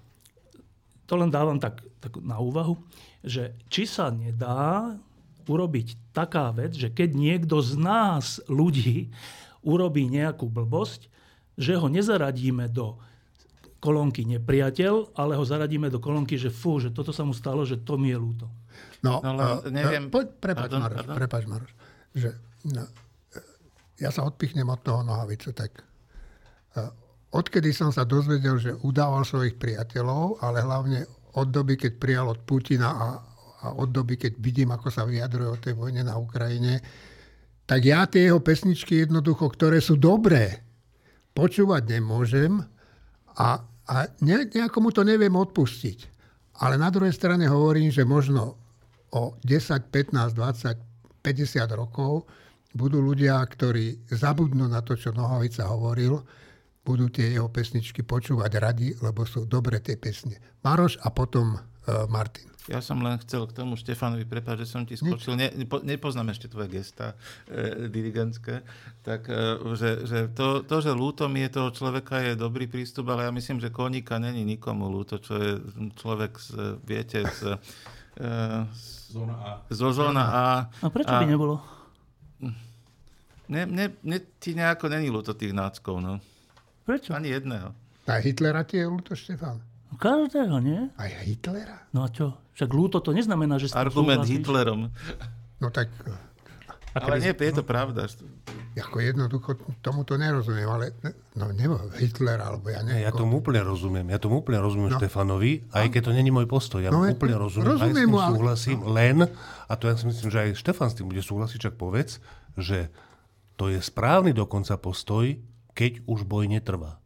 [1.04, 2.80] to len dávam tak, tak na úvahu,
[3.20, 4.96] že či sa nedá
[5.44, 9.12] urobiť taká vec, že keď niekto z nás ľudí
[9.60, 11.12] urobí nejakú blbosť,
[11.60, 12.96] že ho nezaradíme do
[13.82, 17.82] kolónky nepriateľ, ale ho zaradíme do kolónky, že fú, že toto sa mu stalo, že
[17.82, 18.46] to mi je ľúto.
[19.02, 20.06] No, no uh, neviem.
[20.06, 21.16] Poď, prepač, pardon, Maroš, pardon.
[21.18, 21.72] prepač, Maroš.
[22.14, 22.30] Že,
[22.70, 22.82] no,
[23.98, 26.94] ja sa odpichnem od toho nohavicu, tak uh,
[27.34, 31.02] odkedy som sa dozvedel, že udával svojich priateľov, ale hlavne
[31.34, 33.06] od doby, keď prijal od Putina a,
[33.66, 36.78] a od doby, keď vidím, ako sa vyjadruje o tej vojne na Ukrajine,
[37.66, 40.62] tak ja tie jeho pesničky jednoducho, ktoré sú dobré,
[41.34, 42.62] počúvať nemôžem
[43.34, 46.08] a a ne, nejako mu to neviem odpustiť.
[46.64, 48.56] Ale na druhej strane hovorím, že možno
[49.12, 52.24] o 10, 15, 20, 50 rokov
[52.72, 56.24] budú ľudia, ktorí zabudnú na to, čo Nohavica hovoril,
[56.82, 60.40] budú tie jeho pesničky počúvať radi, lebo sú dobre tie pesne.
[60.64, 61.60] Maroš a potom uh,
[62.08, 62.51] Martin.
[62.70, 65.34] Ja som len chcel k tomu Štefanovi, prepáč, že som ti skočil.
[65.34, 67.18] Ne, nepo, nepoznám ešte tvoje gesta
[67.50, 68.62] e, dirigentské.
[69.02, 73.10] Tak, e, že, že to, to, že lúto mi je toho človeka je dobrý prístup,
[73.10, 75.58] ale ja myslím, že koníka není nikomu lúto, čo je
[75.98, 77.58] človek, z, viete, z,
[78.22, 78.30] e,
[79.10, 79.52] zóna A.
[79.66, 80.46] Zo zóna A.
[80.70, 81.58] A prečo a, by nebolo?
[83.50, 86.22] Ne, ne, ne, ti nejako není lúto tých náckov, no.
[86.86, 87.10] Prečo?
[87.10, 87.74] Ani jedného.
[88.06, 89.71] A Hitlera ti je lúto, Štefan?
[89.96, 90.88] Každého, nie?
[90.96, 91.88] Aj Hitlera?
[91.92, 92.36] No a čo?
[92.56, 93.72] Však ľúto to neznamená, že...
[93.72, 94.92] Argument Hitlerom.
[95.60, 95.92] No tak...
[96.92, 98.04] Ale nie, je to pravda.
[98.76, 100.92] Ako jednoducho tomu to nerozumiem, ale
[101.32, 103.08] no nebo Hitler, alebo ja neviem.
[103.08, 104.04] Ja tomu úplne rozumiem.
[104.12, 105.00] Ja tomu úplne rozumiem no.
[105.00, 106.84] Štefanovi, aj keď to není môj postoj.
[106.84, 107.80] Ja no, úplne rozumiem.
[107.80, 107.88] rozumiem.
[107.88, 108.28] Aj s tým ale...
[108.36, 109.16] súhlasím, len,
[109.68, 112.20] a to ja si myslím, že aj Štefan s tým bude súhlasiť, čak povedz,
[112.60, 112.92] že
[113.56, 115.32] to je správny dokonca postoj,
[115.72, 117.00] keď už boj netrvá.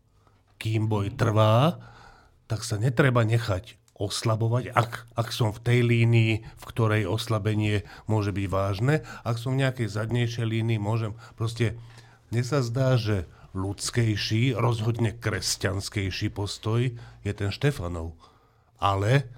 [0.59, 1.79] Kým boj trvá,
[2.47, 8.29] tak sa netreba nechať oslabovať, ak, ak som v tej línii, v ktorej oslabenie môže
[8.29, 9.01] byť vážne.
[9.25, 11.77] Ak som v nejakej zadnejšej línii, môžem proste...
[12.27, 16.93] Mne sa zdá, že ľudskejší, rozhodne kresťanskejší postoj
[17.25, 18.19] je ten Štefanov.
[18.77, 19.31] Ale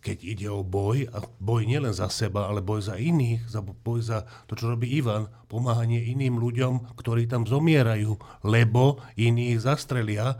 [0.00, 4.00] keď ide o boj, a boj nielen za seba, ale boj za iných, za boj
[4.06, 8.14] za to, čo robí Ivan, pomáhanie iným ľuďom, ktorí tam zomierajú,
[8.46, 10.38] lebo iní ich zastrelia,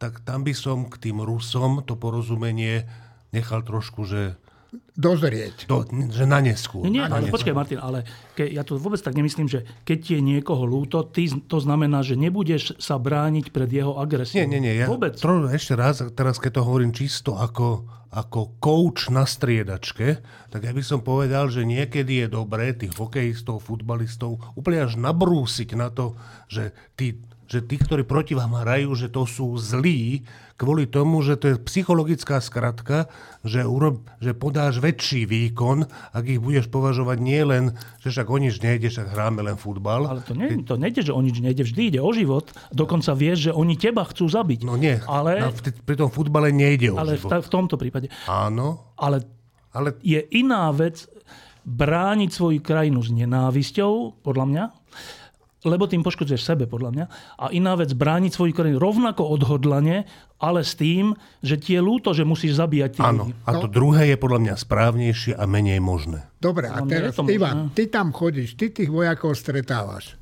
[0.00, 2.88] tak tam by som k tým Rusom to porozumenie
[3.36, 4.40] nechal trošku, že
[4.94, 5.66] dozrieť.
[5.66, 6.86] To, že na neskôr.
[6.86, 7.42] Nie, nie, Na ale neskôr.
[7.42, 8.06] počkaj Martin, ale
[8.38, 12.14] ke, ja to vôbec tak nemyslím, že keď je niekoho lúto, ty, to znamená, že
[12.14, 14.38] nebudeš sa brániť pred jeho agresiou.
[14.40, 14.78] Nie, nie, nie.
[14.78, 15.18] Ja Vôbec.
[15.18, 17.82] Tro, ešte raz, teraz keď to hovorím čisto ako,
[18.14, 20.22] ako coach na striedačke,
[20.54, 25.74] tak ja by som povedal, že niekedy je dobré tých hokejistov, futbalistov úplne až nabrúsiť
[25.74, 26.14] na to,
[26.46, 27.18] že tí,
[27.50, 30.22] že tí, ktorí proti vám hrajú, že to sú zlí,
[30.54, 33.10] kvôli tomu, že to je psychologická skratka,
[33.42, 37.64] že, urob, že podáš väčší výkon, ak ich budeš považovať nie len,
[37.98, 40.06] že však o nič nejde, však hráme len futbal.
[40.06, 41.66] Ale to, nie, to nejde, že o nič nejde.
[41.66, 42.54] Vždy ide o život.
[42.70, 44.62] Dokonca vieš, že oni teba chcú zabiť.
[44.62, 47.30] No nie, Ale, na, v, pri tom futbale nejde o ale v, život.
[47.34, 48.06] ta- v tomto prípade.
[48.30, 49.26] Áno, Ale
[49.70, 51.06] ale je iná vec
[51.62, 54.64] brániť svoju krajinu s nenávisťou, podľa mňa,
[55.60, 57.04] lebo tým poškodzuješ sebe, podľa mňa.
[57.36, 60.08] A iná vec brániť svoju krajinu rovnako odhodlane,
[60.40, 61.12] ale s tým,
[61.44, 64.54] že ti je ľúto, že musíš zabíjať tých Áno, a to druhé je podľa mňa
[64.56, 66.24] správnejšie a menej možné.
[66.40, 67.36] Dobre, a No, teraz, to možné.
[67.36, 70.16] Ivan, ty tam chodíš, ty tých vojakov stretávaš.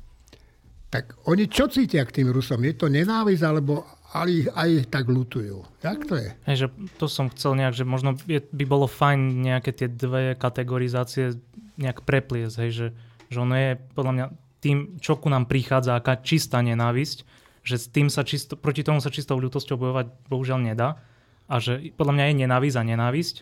[0.89, 2.65] Tak oni čo cítia k tým Rusom?
[2.65, 5.61] Je to nenávisť, alebo ale ich aj tak lutujú?
[5.85, 6.33] Jak to je?
[6.49, 10.33] Hej, že to som chcel nejak, že možno je, by bolo fajn nejaké tie dve
[10.33, 11.37] kategorizácie
[11.77, 12.87] nejak prepliesť, hej, že,
[13.29, 14.25] že ono je podľa mňa
[14.59, 17.23] tým, čo ku nám prichádza, aká čistá nenávisť,
[17.63, 20.99] že s tým sa čisto, proti tomu sa čistou ľutosťou bojovať bohužiaľ nedá
[21.49, 23.35] a že podľa mňa je nenávisť a nenávisť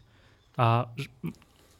[0.57, 0.67] a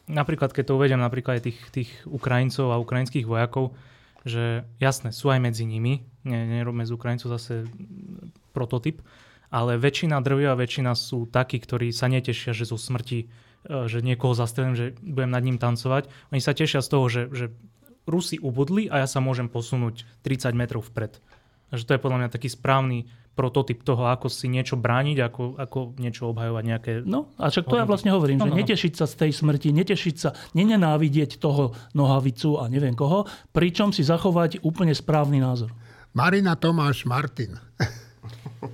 [0.07, 3.75] napríklad, keď to uvedem napríklad aj tých, tých Ukrajincov a ukrajinských vojakov,
[4.27, 7.65] že jasné, sú aj medzi nimi, ne, nerobme z Ukrajincov zase
[8.51, 9.01] prototyp,
[9.47, 13.27] ale väčšina, drvivá väčšina sú takí, ktorí sa netešia, že zo smrti, e,
[13.87, 16.11] že niekoho zastrelím, že budem nad ním tancovať.
[16.35, 17.45] Oni sa tešia z toho, že, že
[18.07, 21.19] Rusi ubudli a ja sa môžem posunúť 30 metrov vpred.
[21.67, 25.77] Takže to je podľa mňa taký správny prototyp toho, ako si niečo brániť, ako, ako
[26.01, 26.91] niečo obhajovať nejaké...
[27.05, 28.61] No, a však to ja vlastne hovorím, No, že no, no.
[28.65, 34.01] netešiť sa z tej smrti, netešiť sa, nenenávidieť toho nohavicu a neviem koho, pričom si
[34.01, 35.69] zachovať úplne správny názor.
[36.17, 37.53] Marina Tomáš Martin.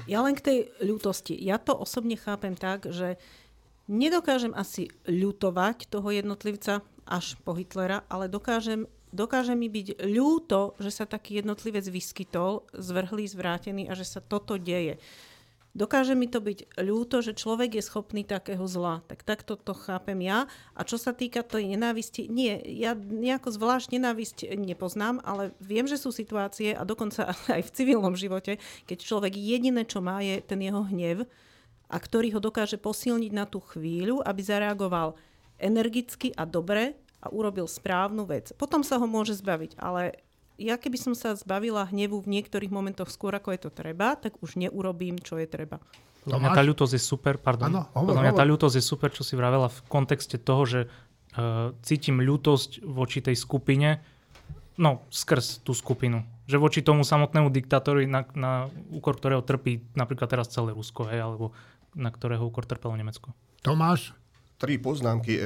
[0.08, 1.36] Ja len k tej ľútosti.
[1.36, 3.20] Ja to osobne chápem tak, že
[3.92, 10.90] nedokážem asi ľutovať toho jednotlivca až po Hitlera, ale dokážem, dokáže mi byť ľúto, že
[10.90, 14.98] sa taký jednotlivec vyskytol, zvrhlý, zvrátený a že sa toto deje.
[15.74, 19.02] Dokáže mi to byť ľúto, že človek je schopný takého zla.
[19.10, 20.46] Tak takto to chápem ja.
[20.78, 25.98] A čo sa týka tej nenávisti, nie, ja nejako zvlášť nenávisť nepoznám, ale viem, že
[25.98, 30.62] sú situácie a dokonca aj v civilnom živote, keď človek jediné, čo má, je ten
[30.62, 31.26] jeho hnev
[31.90, 35.18] a ktorý ho dokáže posilniť na tú chvíľu, aby zareagoval
[35.58, 38.52] energicky a dobre a urobil správnu vec.
[38.60, 40.20] Potom sa ho môže zbaviť, ale
[40.60, 44.36] ja keby som sa zbavila hnevu v niektorých momentoch skôr, ako je to treba, tak
[44.44, 45.80] už neurobím, čo je treba.
[46.24, 46.60] Podľa mňa Tomáš?
[46.60, 47.68] tá ľútosť je super, pardon.
[47.72, 50.80] Áno, hovor, Podľa mňa tá ľútosť je super, čo si vravela v kontexte toho, že
[50.88, 54.00] uh, cítim ľútosť voči tej skupine,
[54.80, 56.24] no skrz tú skupinu.
[56.48, 61.24] Že voči tomu samotnému diktátorovi, na, na úkor ktorého trpí napríklad teraz celé Rusko, hej,
[61.24, 61.52] alebo
[61.94, 63.36] na ktorého úkor trpelo Nemecko.
[63.64, 64.16] Tomáš?
[64.64, 65.36] Tri poznámky.
[65.36, 65.42] E,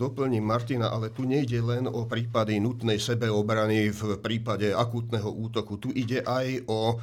[0.00, 5.76] doplním Martina, ale tu nejde len o prípady nutnej sebeobrany v prípade akútneho útoku.
[5.76, 6.96] Tu ide aj o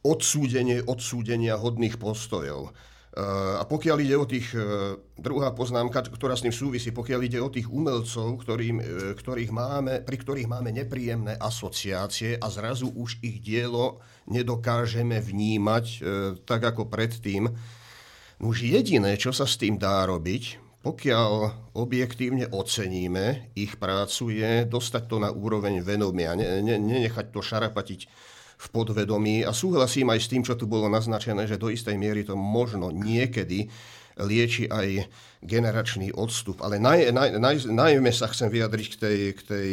[0.00, 2.72] odsúdenie odsúdenia hodných postojov.
[3.12, 3.20] E,
[3.60, 7.52] a pokiaľ ide o tých, e, druhá poznámka, ktorá s tým súvisí, pokiaľ ide o
[7.52, 8.84] tých umelcov, ktorým, e,
[9.20, 14.00] ktorých máme, pri ktorých máme nepríjemné asociácie a zrazu už ich dielo
[14.32, 15.84] nedokážeme vnímať
[16.48, 17.52] tak ako predtým,
[18.40, 21.32] No Už jediné, čo sa s tým dá robiť, pokiaľ
[21.76, 28.00] objektívne oceníme ich prácu, je dostať to na úroveň vedomia, ne, ne, nenechať to šarapatiť
[28.60, 29.44] v podvedomí.
[29.44, 32.88] A súhlasím aj s tým, čo tu bolo naznačené, že do istej miery to možno
[32.92, 33.68] niekedy
[34.20, 35.08] lieči aj
[35.44, 36.60] generačný odstup.
[36.64, 39.68] Ale naj, naj, naj, najmä sa chcem vyjadriť k tej, k tej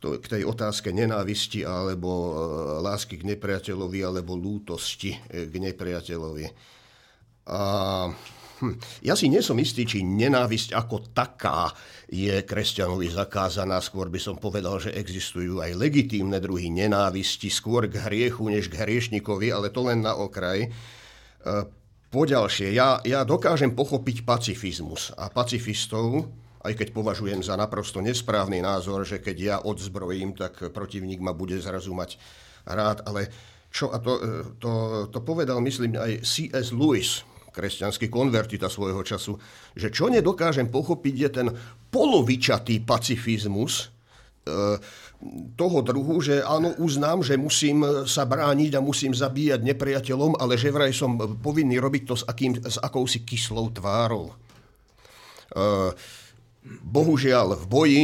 [0.00, 2.32] k tej otázke nenávisti alebo e,
[2.80, 6.46] lásky k nepriateľovi alebo lútosti e, k nepriateľovi.
[7.52, 7.60] A,
[8.60, 11.72] hm, ja si nie som istý, či nenávisť ako taká
[12.06, 13.80] je kresťanovi zakázaná.
[13.80, 18.84] Skôr by som povedal, že existujú aj legitímne druhy nenávisti, skôr k hriechu než k
[18.84, 20.68] hriešnikovi, ale to len na okraj.
[20.68, 20.70] E,
[22.10, 26.26] Poďalšie, ja, ja dokážem pochopiť pacifizmus a pacifistov,
[26.58, 31.54] aj keď považujem za naprosto nesprávny názor, že keď ja odzbrojím, tak protivník ma bude
[31.62, 32.18] zrazu mať
[32.66, 33.30] rád, ale
[33.70, 34.72] čo, a to, e, to,
[35.14, 36.74] to povedal, myslím, aj C.S.
[36.74, 39.36] Lewis, kresťanský konvertita svojho času,
[39.74, 41.48] že čo nedokážem pochopiť je ten
[41.90, 43.92] polovičatý pacifizmus,
[44.46, 44.78] e,
[45.54, 50.72] toho druhu, že áno, uznám, že musím sa brániť a musím zabíjať nepriateľom, ale že
[50.72, 54.32] vraj som povinný robiť to s, akým, s akousi kyslou tvárou.
[56.64, 58.02] bohužiaľ v boji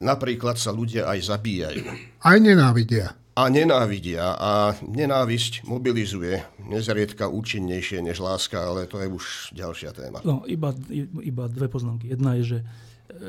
[0.00, 1.84] napríklad sa ľudia aj zabíjajú.
[2.24, 3.21] Aj nenávidia.
[3.32, 4.36] A nenávidia.
[4.36, 9.24] A nenávisť mobilizuje nezriedka účinnejšie než láska, ale to je už
[9.56, 10.20] ďalšia téma.
[10.20, 10.76] No, iba,
[11.24, 12.12] iba dve poznámky.
[12.12, 12.58] Jedna je, že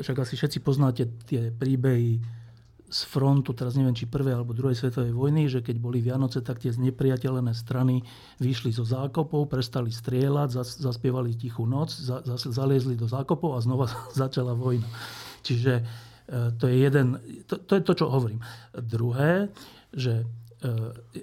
[0.03, 2.19] však asi všetci poznáte tie príbehy
[2.93, 6.61] z frontu, teraz neviem, či prvej alebo druhej svetovej vojny, že keď boli Vianoce, tak
[6.61, 8.05] tie znepriateľené strany
[8.37, 11.89] vyšli zo zákopov, prestali strieľať, zaspievali tichú noc,
[12.37, 14.85] zaliezli do zákopov a znova začala vojna.
[15.41, 15.83] Čiže e,
[16.53, 17.17] to je jeden,
[17.49, 18.45] to, to je to, čo hovorím.
[18.77, 19.49] Druhé,
[19.93, 20.25] že e,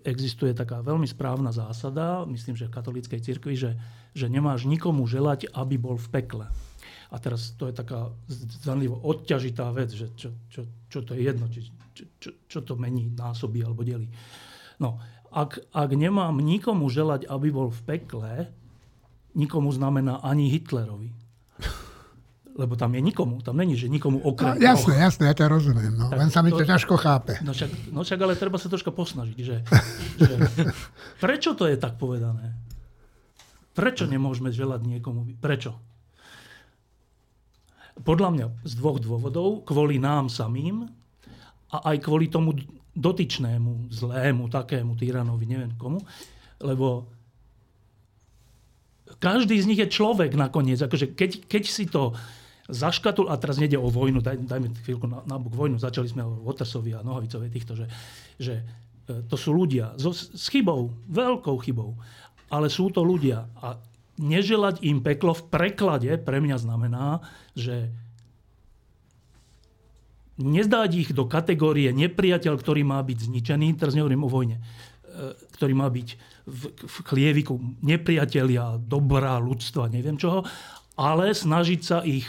[0.07, 3.75] existuje taká veľmi správna zásada, myslím, že v katolíckej cirkvi, že,
[4.15, 6.47] že nemáš nikomu želať, aby bol v pekle.
[7.11, 8.15] A teraz to je taká
[8.63, 11.61] zanlivo odťažitá vec, že čo, čo, čo to je jedno, čo,
[12.23, 14.07] čo, čo to mení, násobí alebo delí.
[14.79, 15.03] No,
[15.35, 18.33] ak, ak nemám nikomu želať, aby bol v pekle,
[19.35, 21.20] nikomu znamená ani Hitlerovi.
[22.59, 24.59] Lebo tam je nikomu, tam není, že nikomu okrem...
[24.59, 26.11] No, jasné, jasné, ja to rozumiem, no.
[26.11, 27.39] len sa mi to, to ťažko chápe.
[27.47, 29.57] No však, no však ale treba sa troška posnažiť, že,
[30.21, 30.35] že
[31.23, 32.59] prečo to je tak povedané?
[33.71, 35.31] Prečo nemôžeme želať niekomu?
[35.39, 35.79] Prečo?
[38.01, 39.63] podľa mňa z dvoch dôvodov.
[39.69, 40.89] Kvôli nám samým
[41.71, 42.57] a aj kvôli tomu
[42.97, 46.03] dotyčnému, zlému, takému tyranovi, neviem komu.
[46.61, 47.07] Lebo
[49.21, 50.81] každý z nich je človek nakoniec.
[50.81, 52.17] Akože keď, keď si to
[52.71, 56.23] zaškatul, a teraz nejde o vojnu, daj, dajme chvíľku na, na bok vojnu, začali sme
[56.25, 57.87] o Watersovi a Nohavicovi týchto, že,
[58.39, 58.55] že
[59.07, 59.95] e, to sú ľudia.
[59.99, 61.99] So, s chybou, veľkou chybou,
[62.51, 63.47] ale sú to ľudia.
[63.63, 63.79] A
[64.21, 67.25] neželať im peklo v preklade pre mňa znamená,
[67.57, 67.89] že
[70.41, 74.63] nezdať ich do kategórie nepriateľ, ktorý má byť zničený, teraz nehovorím o vojne, e,
[75.61, 76.09] ktorý má byť
[76.49, 80.49] v, v chlieviku nepriatelia, dobrá ľudstva, neviem čoho,
[80.97, 82.27] ale snažiť sa ich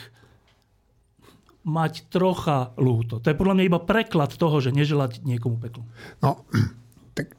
[1.62, 3.22] mať trocha lúto.
[3.22, 5.86] To je podľa mňa iba preklad toho, že neželať niekomu peklo.
[6.26, 6.46] No,
[7.18, 7.38] tak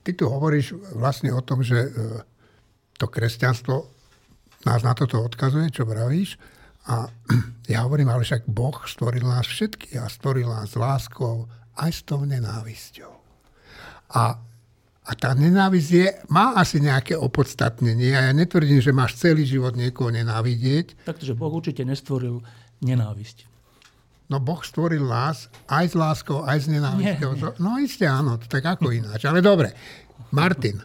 [0.00, 1.90] ty tu hovoríš vlastne o tom, že e,
[2.96, 3.76] to kresťanstvo
[4.64, 6.40] nás na toto odkazuje, čo vravíš.
[6.88, 7.12] A
[7.72, 11.44] ja hovorím, ale však Boh stvoril nás všetky a stvoril nás láskou
[11.76, 13.12] aj s tou nenávisťou.
[14.10, 14.36] A,
[15.06, 18.16] a tá nenávisť je, má asi nejaké opodstatnenie.
[18.16, 21.04] A ja netvrdím, že máš celý život niekoho nenávidieť.
[21.04, 22.42] Takže Boh určite nestvoril
[22.80, 23.48] nenávisť.
[24.30, 27.32] No Boh stvoril nás aj s láskou, aj s nenávisťou.
[27.34, 27.58] Nie, nie.
[27.58, 29.26] No isté áno, tak ako ináč.
[29.26, 29.74] Ale dobre.
[30.30, 30.78] Martin.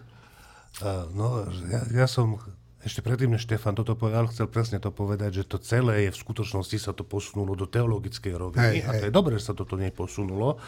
[1.13, 2.41] No, ja, ja som
[2.81, 6.21] ešte predtým, než Štefan toto povedal, chcel presne to povedať, že to celé je v
[6.21, 9.73] skutočnosti sa to posunulo do teologickej roviny hej, a to je dobré, že sa toto
[9.73, 10.62] neposunulo.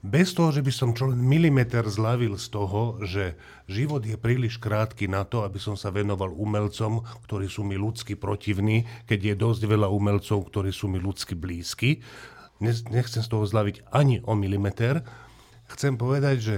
[0.00, 3.36] Bez toho, že by som čo len milimeter zlavil z toho, že
[3.68, 8.16] život je príliš krátky na to, aby som sa venoval umelcom, ktorí sú mi ľudsky
[8.16, 12.00] protivní, keď je dosť veľa umelcov, ktorí sú mi ľudsky blízky.
[12.64, 15.04] Nechcem z toho zlaviť ani o milimeter.
[15.68, 16.56] Chcem povedať, že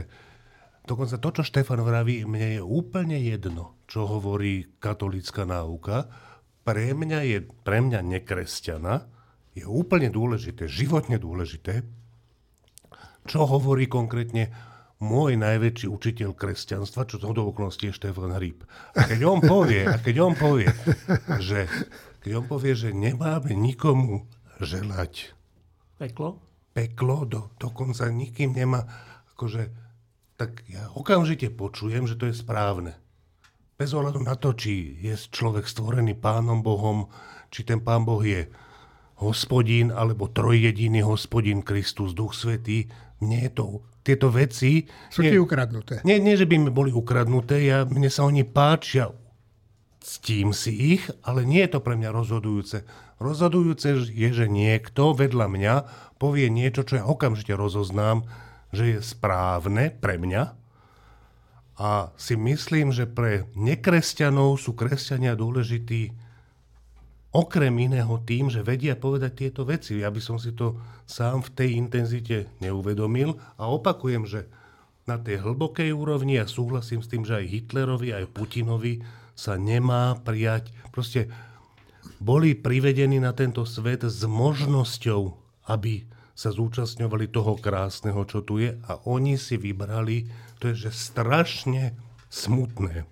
[0.82, 6.10] Dokonca to, čo Štefan vraví, mne je úplne jedno, čo hovorí katolická náuka.
[6.66, 9.06] Pre mňa je, pre mňa nekresťana,
[9.54, 11.86] je úplne dôležité, životne dôležité,
[13.26, 14.50] čo hovorí konkrétne
[15.02, 18.62] môj najväčší učiteľ kresťanstva, čo to do okolností je Štefan Hríb.
[18.94, 20.70] A keď on povie, a keď on povie,
[21.42, 21.66] že,
[22.22, 24.30] keď on povie, že nemáme nikomu
[24.62, 25.34] želať
[25.98, 26.38] peklo,
[26.70, 28.86] peklo do, dokonca nikým nemá,
[29.34, 29.74] akože
[30.38, 32.94] tak ja okamžite počujem, že to je správne.
[33.74, 37.10] Bez ohľadu na to, či je človek stvorený pánom Bohom,
[37.50, 38.46] či ten pán Boh je
[39.18, 42.90] hospodín, alebo trojjediný hospodín Kristus, Duch Svetý,
[43.54, 44.86] to, tieto veci...
[45.08, 46.02] Sú ti ukradnuté.
[46.02, 49.14] Nie, nie, že by mi boli ukradnuté, ja, mne sa oni páčia,
[50.02, 52.82] ctím si ich, ale nie je to pre mňa rozhodujúce.
[53.22, 55.74] Rozhodujúce je, že niekto vedľa mňa
[56.18, 58.26] povie niečo, čo ja okamžite rozoznám,
[58.74, 60.58] že je správne pre mňa
[61.82, 66.14] a si myslím, že pre nekresťanov sú kresťania dôležití
[67.32, 70.04] okrem iného tým, že vedia povedať tieto veci.
[70.04, 70.76] Ja by som si to
[71.08, 74.46] sám v tej intenzite neuvedomil a opakujem, že
[75.08, 79.02] na tej hlbokej úrovni ja súhlasím s tým, že aj Hitlerovi, aj Putinovi
[79.34, 80.70] sa nemá prijať.
[80.94, 81.26] Proste
[82.22, 85.22] boli privedení na tento svet s možnosťou,
[85.72, 90.28] aby sa zúčastňovali toho krásneho, čo tu je a oni si vybrali,
[90.62, 91.98] to je že strašne
[92.30, 93.04] smutné.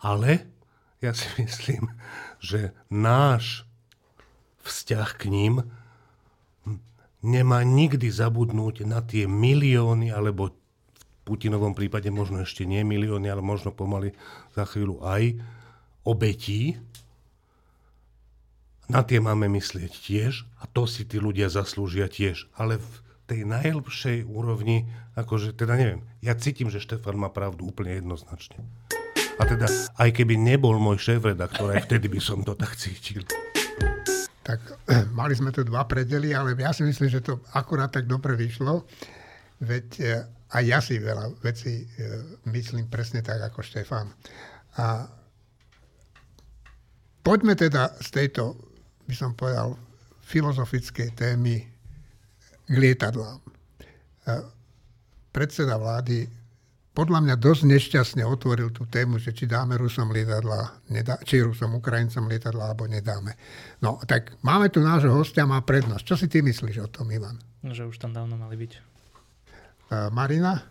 [0.00, 0.46] Ale
[1.00, 1.88] ja si myslím,
[2.40, 3.68] že náš
[4.64, 5.54] vzťah k ním
[7.20, 10.54] nemá nikdy zabudnúť na tie milióny, alebo v
[11.28, 14.16] Putinovom prípade možno ešte nie milióny, ale možno pomaly
[14.56, 15.36] za chvíľu aj
[16.02, 16.80] obetí,
[18.90, 22.50] na tie máme myslieť tiež a to si tí ľudia zaslúžia tiež.
[22.58, 22.92] Ale v
[23.30, 28.66] tej najlepšej úrovni, akože teda neviem, ja cítim, že Štefan má pravdu úplne jednoznačne.
[29.40, 29.64] A teda,
[29.96, 33.24] aj keby nebol môj šéf-redaktor, aj vtedy by som to tak cítil.
[34.44, 34.60] Tak
[35.18, 38.84] mali sme tu dva predely, ale ja si myslím, že to akurát tak dobre vyšlo.
[39.64, 42.20] Veď eh, aj ja si veľa vecí eh,
[42.52, 44.12] myslím presne tak ako Štefan.
[44.76, 45.08] A
[47.24, 48.60] poďme teda z tejto,
[49.08, 49.72] by som povedal,
[50.20, 51.64] filozofickej témy
[52.70, 53.42] k lietadlám.
[55.34, 56.39] Predseda vlády
[56.90, 61.78] podľa mňa dosť nešťastne otvoril tú tému, že či dáme Rusom lietadla, nedá, či Rusom,
[61.78, 63.38] Ukrajincom lietadla, alebo nedáme.
[63.78, 66.02] No, tak máme tu nášho hostia, má prednosť.
[66.02, 67.38] Čo si ty myslíš o tom, Ivan?
[67.62, 68.72] Že už tam dávno mali byť.
[69.90, 70.66] Uh, Marina?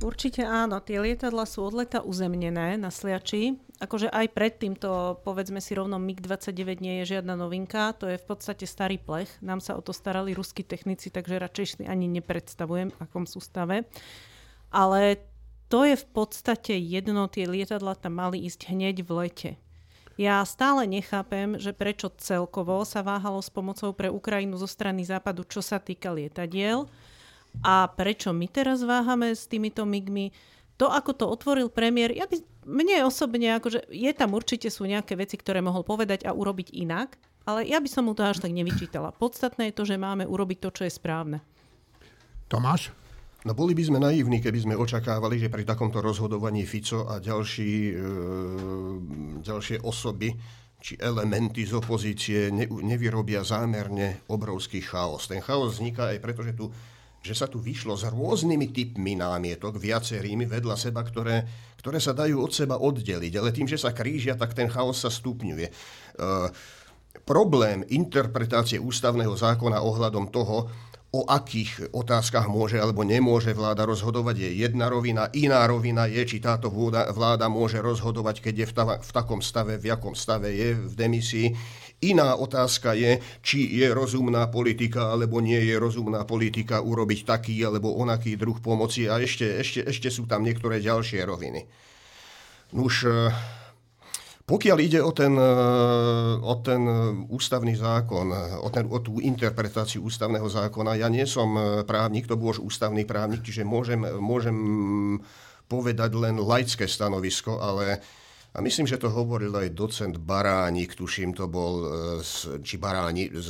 [0.00, 3.60] Určite áno, tie lietadla sú od leta uzemnené na Sliači.
[3.84, 8.24] Akože aj predtým to, povedzme si rovno, MiG-29 nie je žiadna novinka, to je v
[8.24, 9.28] podstate starý plech.
[9.44, 13.84] Nám sa o to starali ruskí technici, takže radšej si ani nepredstavujem, akom sú stave.
[14.72, 15.29] Ale
[15.70, 19.50] to je v podstate jedno, tie lietadla tam mali ísť hneď v lete.
[20.20, 25.48] Ja stále nechápem, že prečo celkovo sa váhalo s pomocou pre Ukrajinu zo strany západu,
[25.48, 26.90] čo sa týka lietadiel
[27.64, 30.34] a prečo my teraz váhame s týmito migmi?
[30.76, 32.36] To, ako to otvoril premiér, ja by,
[32.68, 37.16] mne osobne, akože je tam určite sú nejaké veci, ktoré mohol povedať a urobiť inak,
[37.48, 39.16] ale ja by som mu to až tak nevyčítala.
[39.16, 41.40] Podstatné je to, že máme urobiť to, čo je správne.
[42.52, 42.92] Tomáš?
[43.48, 47.72] No boli by sme naivní, keby sme očakávali, že pri takomto rozhodovaní Fico a ďalší,
[47.88, 47.94] e,
[49.40, 50.36] ďalšie osoby
[50.80, 55.28] či elementy z opozície ne, nevyrobia zámerne obrovský chaos.
[55.28, 56.68] Ten chaos vzniká aj preto, že tu
[57.20, 61.44] že sa tu vyšlo s rôznymi typmi námietok, viacerými vedľa seba, ktoré,
[61.76, 63.36] ktoré sa dajú od seba oddeliť.
[63.36, 65.68] Ale tým, že sa krížia, tak ten chaos sa stupňuje.
[65.68, 65.72] E,
[67.28, 70.72] problém interpretácie ústavného zákona ohľadom toho,
[71.10, 75.26] o akých otázkach môže alebo nemôže vláda rozhodovať, je jedna rovina.
[75.34, 79.74] Iná rovina je, či táto vláda, môže rozhodovať, keď je v, ta, v takom stave,
[79.74, 81.48] v jakom stave je v demisii.
[82.00, 87.92] Iná otázka je, či je rozumná politika alebo nie je rozumná politika urobiť taký alebo
[87.92, 91.66] onaký druh pomoci a ešte, ešte, ešte sú tam niektoré ďalšie roviny.
[92.72, 93.28] Nuž, e,
[94.50, 95.52] pokiaľ ide o ten, e,
[96.42, 96.82] o ten
[97.30, 101.54] ústavný zákon, o, ten, o tú interpretáciu ústavného zákona, ja nie som
[101.86, 104.58] právnik, to bol už ústavný právnik, čiže môžem, môžem
[105.70, 108.02] povedať len laické stanovisko, ale
[108.50, 113.48] a myslím, že to hovoril aj docent Baránik, tuším, to bol, e, či Baráni z,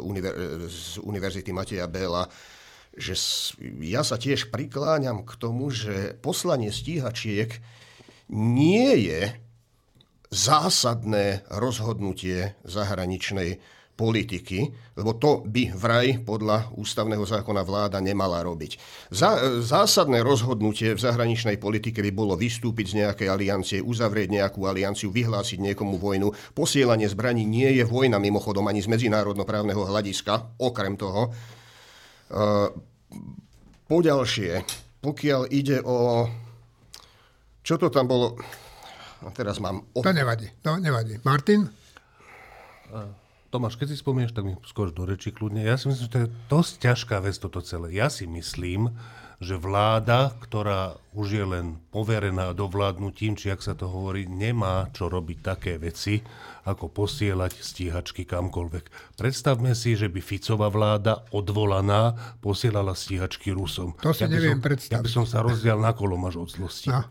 [0.00, 2.24] univer, z Univerzity Mateja Bela,
[2.96, 3.12] že
[3.84, 7.60] ja sa tiež prikláňam k tomu, že poslanie stíhačiek
[8.32, 9.47] nie je
[10.28, 13.60] zásadné rozhodnutie zahraničnej
[13.98, 18.78] politiky, lebo to by vraj podľa ústavného zákona vláda nemala robiť.
[19.58, 25.58] zásadné rozhodnutie v zahraničnej politike by bolo vystúpiť z nejakej aliancie, uzavrieť nejakú alianciu, vyhlásiť
[25.58, 26.30] niekomu vojnu.
[26.54, 31.34] Posielanie zbraní nie je vojna mimochodom ani z medzinárodnoprávneho hľadiska, okrem toho.
[33.90, 34.62] Poďalšie,
[35.02, 36.22] pokiaľ ide o...
[37.66, 38.38] Čo to tam bolo?
[39.22, 39.82] A teraz mám...
[39.98, 41.18] To nevadí, to nevadí.
[41.26, 41.66] Martin?
[43.48, 45.64] Tomáš, keď si spomieš, tak mi skôr do reči kľudne.
[45.64, 47.96] Ja si myslím, že to je dosť ťažká vec toto celé.
[47.96, 48.92] Ja si myslím,
[49.38, 55.06] že vláda, ktorá už je len poverená dovládnutím, či ak sa to hovorí, nemá čo
[55.06, 56.20] robiť také veci,
[56.66, 59.16] ako posielať stíhačky kamkoľvek.
[59.16, 63.94] Predstavme si, že by Ficová vláda odvolaná posielala stíhačky Rusom.
[64.02, 64.98] To si ja neviem som, predstaviť.
[64.98, 66.92] Ja by som sa rozdial na kolom až od zlosti.
[66.92, 67.06] No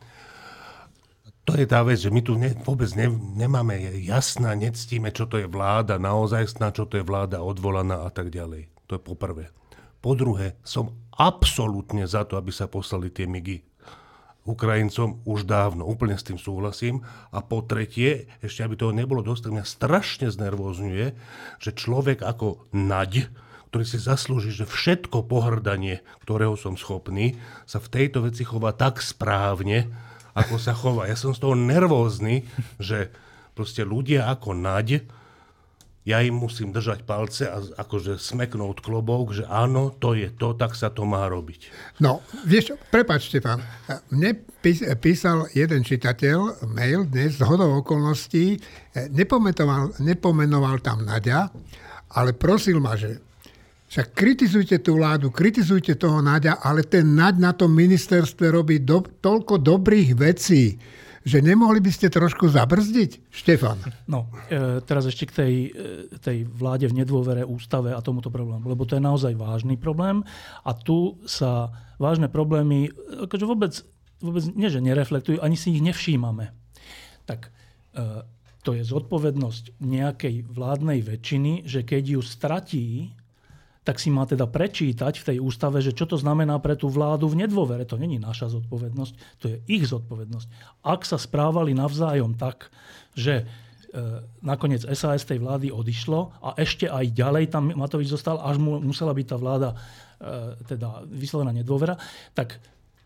[1.48, 5.40] to je tá vec, že my tu ne, vôbec ne, nemáme jasná, nectíme, čo to
[5.40, 8.68] je vláda naozajstná, čo to je vláda odvolaná a tak ďalej.
[8.92, 9.56] To je po prvé.
[10.04, 13.64] Po druhé, som absolútne za to, aby sa poslali tie migy
[14.48, 15.84] Ukrajincom už dávno.
[15.84, 17.04] Úplne s tým súhlasím.
[17.36, 21.06] A po tretie, ešte aby toho nebolo dosť, mňa strašne znervozňuje,
[21.60, 23.28] že človek ako naď,
[23.72, 27.36] ktorý si zaslúži, že všetko pohrdanie, ktorého som schopný,
[27.68, 29.92] sa v tejto veci chová tak správne,
[30.38, 31.10] ako sa chová.
[31.10, 32.46] Ja som z toho nervózny,
[32.78, 33.10] že
[33.58, 35.02] proste ľudia ako Naď,
[36.08, 40.72] ja im musím držať palce a akože smeknúť klobok, že áno, to je to, tak
[40.72, 41.68] sa to má robiť.
[42.00, 43.60] No, vieš, prepačte pán,
[44.08, 44.40] mne
[45.04, 48.56] písal jeden čitateľ mail dnes z hodou okolností,
[49.12, 51.52] nepomenoval, nepomenoval tam Nadia,
[52.16, 53.27] ale prosil ma, že
[53.88, 59.00] však kritizujte tú vládu, kritizujte toho Naďa, ale ten Naď na tom ministerstve robí do,
[59.00, 60.76] toľko dobrých vecí,
[61.28, 63.32] že nemohli by ste trošku zabrzdiť?
[63.32, 63.80] Štefan.
[64.08, 68.64] No, e, teraz ešte k tej, e, tej vláde v nedôvere ústave a tomuto problému,
[68.64, 70.24] lebo to je naozaj vážny problém
[70.64, 72.92] a tu sa vážne problémy
[73.28, 73.76] akože vôbec,
[74.24, 76.56] vôbec nie, že nereflektujú, ani si ich nevšímame.
[77.28, 77.52] Tak
[77.96, 78.24] e,
[78.64, 82.88] to je zodpovednosť nejakej vládnej väčšiny, že keď ju stratí,
[83.88, 87.32] tak si má teda prečítať v tej ústave, že čo to znamená pre tú vládu
[87.32, 87.88] v nedôvere.
[87.88, 90.84] To není naša zodpovednosť, to je ich zodpovednosť.
[90.84, 92.68] Ak sa správali navzájom tak,
[93.16, 93.44] že e,
[94.44, 99.16] nakoniec SAS tej vlády odišlo a ešte aj ďalej tam Matovič zostal, až mu musela
[99.16, 99.78] byť tá vláda e,
[100.68, 101.96] teda vyslovená nedôvera,
[102.36, 102.60] tak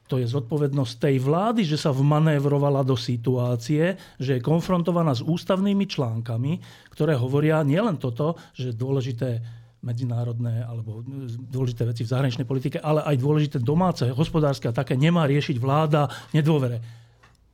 [0.09, 5.85] to je zodpovednosť tej vlády, že sa vmanévrovala do situácie, že je konfrontovaná s ústavnými
[5.85, 6.57] článkami,
[6.89, 11.01] ktoré hovoria nielen toto, že dôležité medzinárodné alebo
[11.49, 16.05] dôležité veci v zahraničnej politike, ale aj dôležité domáce, hospodárske a také nemá riešiť vláda
[16.37, 16.77] nedôvere.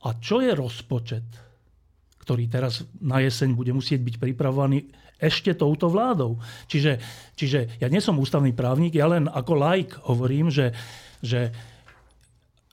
[0.04, 1.24] A čo je rozpočet,
[2.22, 6.36] ktorý teraz na jeseň bude musieť byť pripravovaný ešte touto vládou?
[6.68, 7.00] Čiže,
[7.34, 10.76] čiže ja nie som ústavný právnik, ja len ako laik hovorím, že,
[11.24, 11.50] že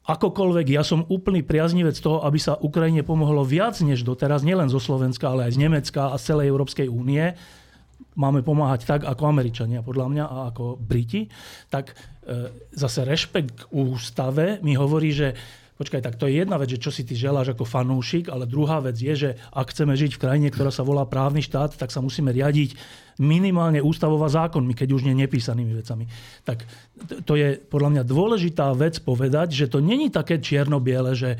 [0.05, 4.77] akokoľvek, ja som úplný priaznivec toho, aby sa Ukrajine pomohlo viac než doteraz, nielen zo
[4.77, 7.33] Slovenska, ale aj z Nemecka a z celej Európskej únie.
[8.15, 11.27] Máme pomáhať tak, ako Američania, podľa mňa, a ako Briti.
[11.67, 11.93] Tak e,
[12.71, 15.35] zase rešpekt k ústave mi hovorí, že
[15.75, 18.79] počkaj, tak to je jedna vec, že čo si ty želáš ako fanúšik, ale druhá
[18.79, 21.99] vec je, že ak chceme žiť v krajine, ktorá sa volá právny štát, tak sa
[21.99, 22.79] musíme riadiť
[23.19, 26.07] minimálne ústavová zákonmi, keď už nie nepísanými vecami.
[26.47, 26.63] Tak
[27.27, 31.35] to je podľa mňa dôležitá vec povedať, že to není také čierno-biele, že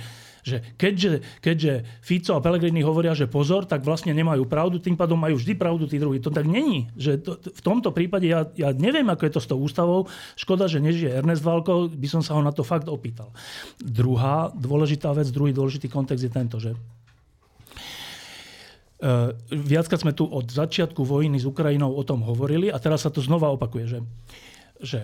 [0.46, 1.74] že keďže, keďže
[2.06, 5.90] Fico a Pellegrini hovoria, že pozor, tak vlastne nemajú pravdu, tým pádom majú vždy pravdu
[5.90, 6.22] tí druhí.
[6.22, 6.86] To tak není.
[6.94, 10.06] Že to, v tomto prípade ja, ja neviem, ako je to s tou ústavou.
[10.38, 13.34] Škoda, že nežije Ernest Válko, by som sa ho na to fakt opýtal.
[13.82, 16.78] Druhá dôležitá vec, druhý dôležitý kontext je tento, že
[18.96, 23.12] Uh, viackrát sme tu od začiatku vojny s Ukrajinou o tom hovorili a teraz sa
[23.12, 24.00] to znova opakuje, že,
[24.80, 25.02] že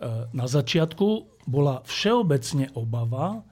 [0.00, 3.44] uh, na začiatku bola všeobecne obava,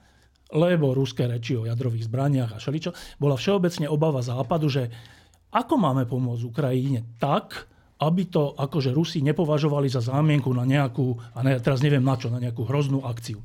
[0.53, 4.87] lebo ruské reči o jadrových zbraniach a šeličo, bola všeobecne obava západu, že
[5.53, 7.69] ako máme pomôcť Ukrajine tak,
[8.01, 12.27] aby to akože Rusi nepovažovali za zámienku na nejakú, a ne, teraz neviem na čo,
[12.27, 13.39] na nejakú hroznú akciu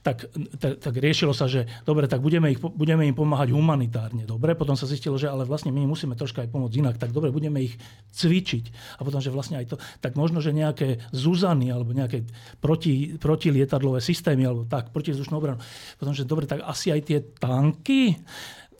[0.00, 4.24] tak, tak, tak riešilo sa, že dobre, tak budeme, ich, budeme im pomáhať humanitárne.
[4.24, 6.96] Dobre, potom sa zistilo, že ale vlastne my musíme troška aj pomôcť inak.
[6.96, 7.76] Tak dobre, budeme ich
[8.16, 8.96] cvičiť.
[8.96, 12.24] A potom, že vlastne aj to, tak možno, že nejaké Zuzany alebo nejaké
[12.64, 15.60] proti, protilietadlové systémy alebo tak, protizdušnú obranu.
[16.00, 18.16] Potom, že dobre, tak asi aj tie tanky.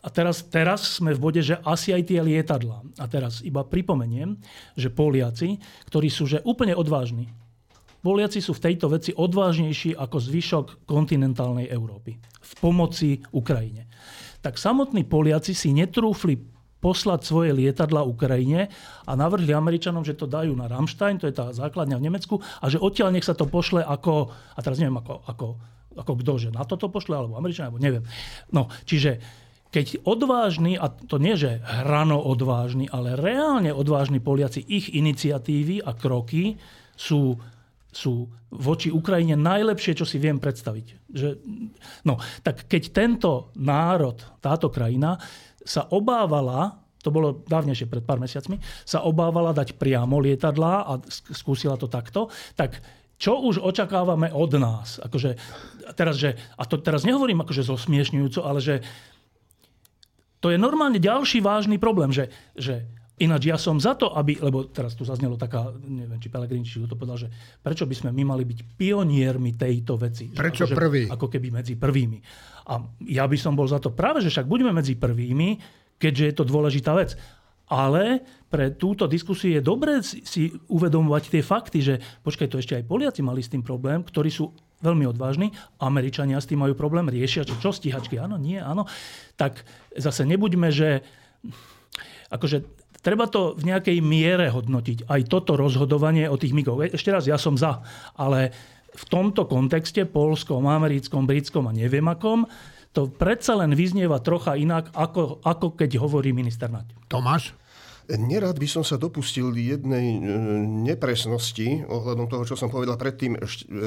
[0.01, 2.81] A teraz, teraz sme v bode, že asi aj tie lietadla.
[2.97, 4.41] A teraz iba pripomeniem,
[4.73, 7.29] že Poliaci, ktorí sú že úplne odvážni,
[8.01, 13.85] Poliaci sú v tejto veci odvážnejší ako zvyšok kontinentálnej Európy v pomoci Ukrajine.
[14.41, 16.41] Tak samotní Poliaci si netrúfli
[16.81, 18.73] poslať svoje lietadla Ukrajine
[19.05, 22.65] a navrhli Američanom, že to dajú na Ramstein, to je tá základňa v Nemecku, a
[22.73, 25.47] že odtiaľ nech sa to pošle ako, a teraz neviem ako, ako,
[25.93, 28.03] ako kto, že na toto pošle, alebo Američania, alebo neviem.
[28.49, 29.21] No, čiže
[29.71, 35.95] keď odvážni, a to nie, že hrano odvážni, ale reálne odvážni Poliaci, ich iniciatívy a
[35.95, 36.59] kroky
[36.97, 37.39] sú
[37.91, 41.11] sú voči Ukrajine najlepšie, čo si viem predstaviť.
[41.11, 41.29] Že,
[42.07, 45.19] no, tak keď tento národ, táto krajina
[45.61, 51.75] sa obávala, to bolo dávnejšie pred pár mesiacmi, sa obávala dať priamo lietadlá a skúsila
[51.75, 52.79] to takto, tak
[53.21, 54.97] čo už očakávame od nás?
[54.97, 55.37] Akože,
[55.93, 58.75] teraz, že, a to teraz nehovorím akože zosmiešňujúco, ale že
[60.41, 62.89] to je normálne ďalší vážny problém, že, že
[63.21, 66.81] Ináč ja som za to, aby, lebo teraz tu zaznelo taká, neviem, či Pelegrini, či
[66.89, 67.29] to povedal, že
[67.61, 70.33] prečo by sme my mali byť pioniermi tejto veci.
[70.33, 71.05] Prečo že, prvý?
[71.05, 72.17] Ako keby medzi prvými.
[72.65, 75.61] A ja by som bol za to práve, že však budeme medzi prvými,
[76.01, 77.13] keďže je to dôležitá vec.
[77.71, 81.95] Ale pre túto diskusiu je dobré si uvedomovať tie fakty, že
[82.25, 84.51] počkaj, to ešte aj Poliaci mali s tým problém, ktorí sú
[84.81, 88.89] veľmi odvážni, Američania s tým majú problém, riešia, čo, čo stíhačky, áno, nie, áno.
[89.37, 89.61] Tak
[89.93, 91.05] zase nebuďme, že
[92.33, 95.09] akože Treba to v nejakej miere hodnotiť.
[95.09, 96.85] Aj toto rozhodovanie o tých migov.
[96.85, 97.81] E, ešte raz, ja som za,
[98.13, 98.53] ale
[98.93, 102.45] v tomto kontexte, polskom, americkom, britskom a neviem akom,
[102.91, 106.91] to predsa len vyznieva trocha inak, ako, ako keď hovorí minister Naď.
[107.07, 107.55] Tomáš?
[108.11, 110.19] Nerad by som sa dopustil jednej e,
[110.83, 113.39] nepresnosti ohľadom toho, čo som povedal predtým.
[113.39, 113.41] E,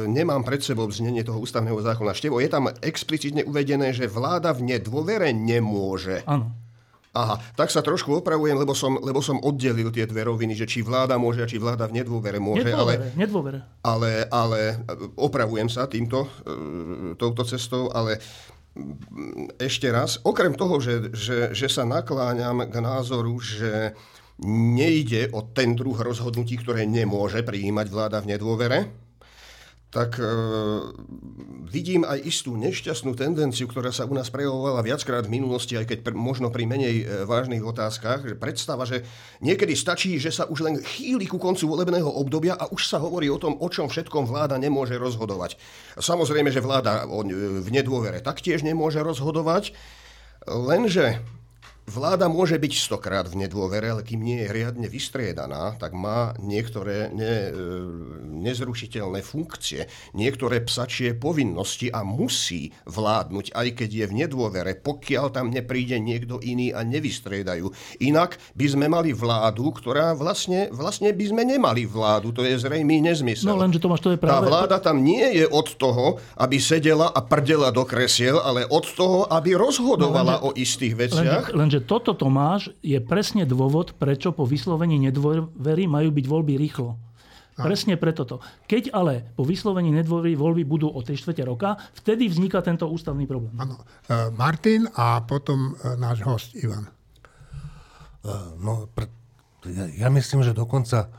[0.09, 2.17] nemám pred sebou znenie toho ústavného zákona.
[2.17, 6.25] Števo, je tam explicitne uvedené, že vláda v nedôvere nemôže.
[6.25, 6.64] Áno.
[7.15, 10.83] Aha, tak sa trošku opravujem, lebo som, lebo som oddelil tie dve roviny, že či
[10.83, 12.67] vláda môže a či vláda v nedôvere môže.
[12.67, 13.59] Nedôvere, ale, nedôvere.
[13.87, 14.61] Ale, ale
[15.15, 18.19] opravujem sa týmto, e, touto cestou, ale
[19.62, 23.95] ešte raz, okrem toho, že, že, že sa nakláňam k názoru, že
[24.75, 28.91] nejde o ten druh rozhodnutí, ktoré nemôže prijímať vláda v nedôvere,
[29.95, 30.27] tak e,
[31.71, 35.99] vidím aj istú nešťastnú tendenciu, ktorá sa u nás prejavovala viackrát v minulosti, aj keď
[36.03, 39.07] pr- možno pri menej e, vážnych otázkach, že predstava, že
[39.39, 43.31] niekedy stačí, že sa už len chýli ku koncu volebného obdobia a už sa hovorí
[43.31, 45.55] o tom, o čom všetkom vláda nemôže rozhodovať.
[45.95, 49.79] Samozrejme, že vláda v nedôvere taktiež nemôže rozhodovať,
[50.51, 51.23] lenže
[51.85, 57.12] Vláda môže byť stokrát v nedôvere, ale kým nie je riadne vystriedaná, tak má niektoré
[57.12, 57.61] ne, e,
[58.41, 59.85] nezrušiteľné funkcie,
[60.16, 66.41] niektoré psačie povinnosti a musí vládnuť, aj keď je v nedôvere, pokiaľ tam nepríde niekto
[66.41, 67.68] iný a nevystriedajú.
[68.01, 72.32] Inak by sme mali vládu, ktorá vlastne, vlastne by sme nemali vládu.
[72.32, 73.53] To je zrejmý nezmysel.
[73.53, 74.32] No lenže Tomáš, to je práve...
[74.32, 78.89] Tá vláda tam nie je od toho, aby sedela a prdela do kresiel, ale od
[78.89, 81.53] toho, aby rozhodovala no, lenže, o istých veciach.
[81.53, 86.55] Lenže, lenže Lenže toto, Tomáš, je presne dôvod, prečo po vyslovení nedôvery majú byť voľby
[86.55, 86.95] rýchlo.
[87.59, 87.66] A.
[87.66, 88.39] Presne preto to.
[88.70, 93.27] Keď ale po vyslovení nedôvery voľby budú o 3 čtvrte roka, vtedy vzniká tento ústavný
[93.27, 93.59] problém.
[93.59, 93.83] Áno.
[94.07, 96.87] E, Martin a potom e, náš host Ivan.
[98.22, 98.87] Uh, no,
[99.66, 101.11] ja, ja myslím, že dokonca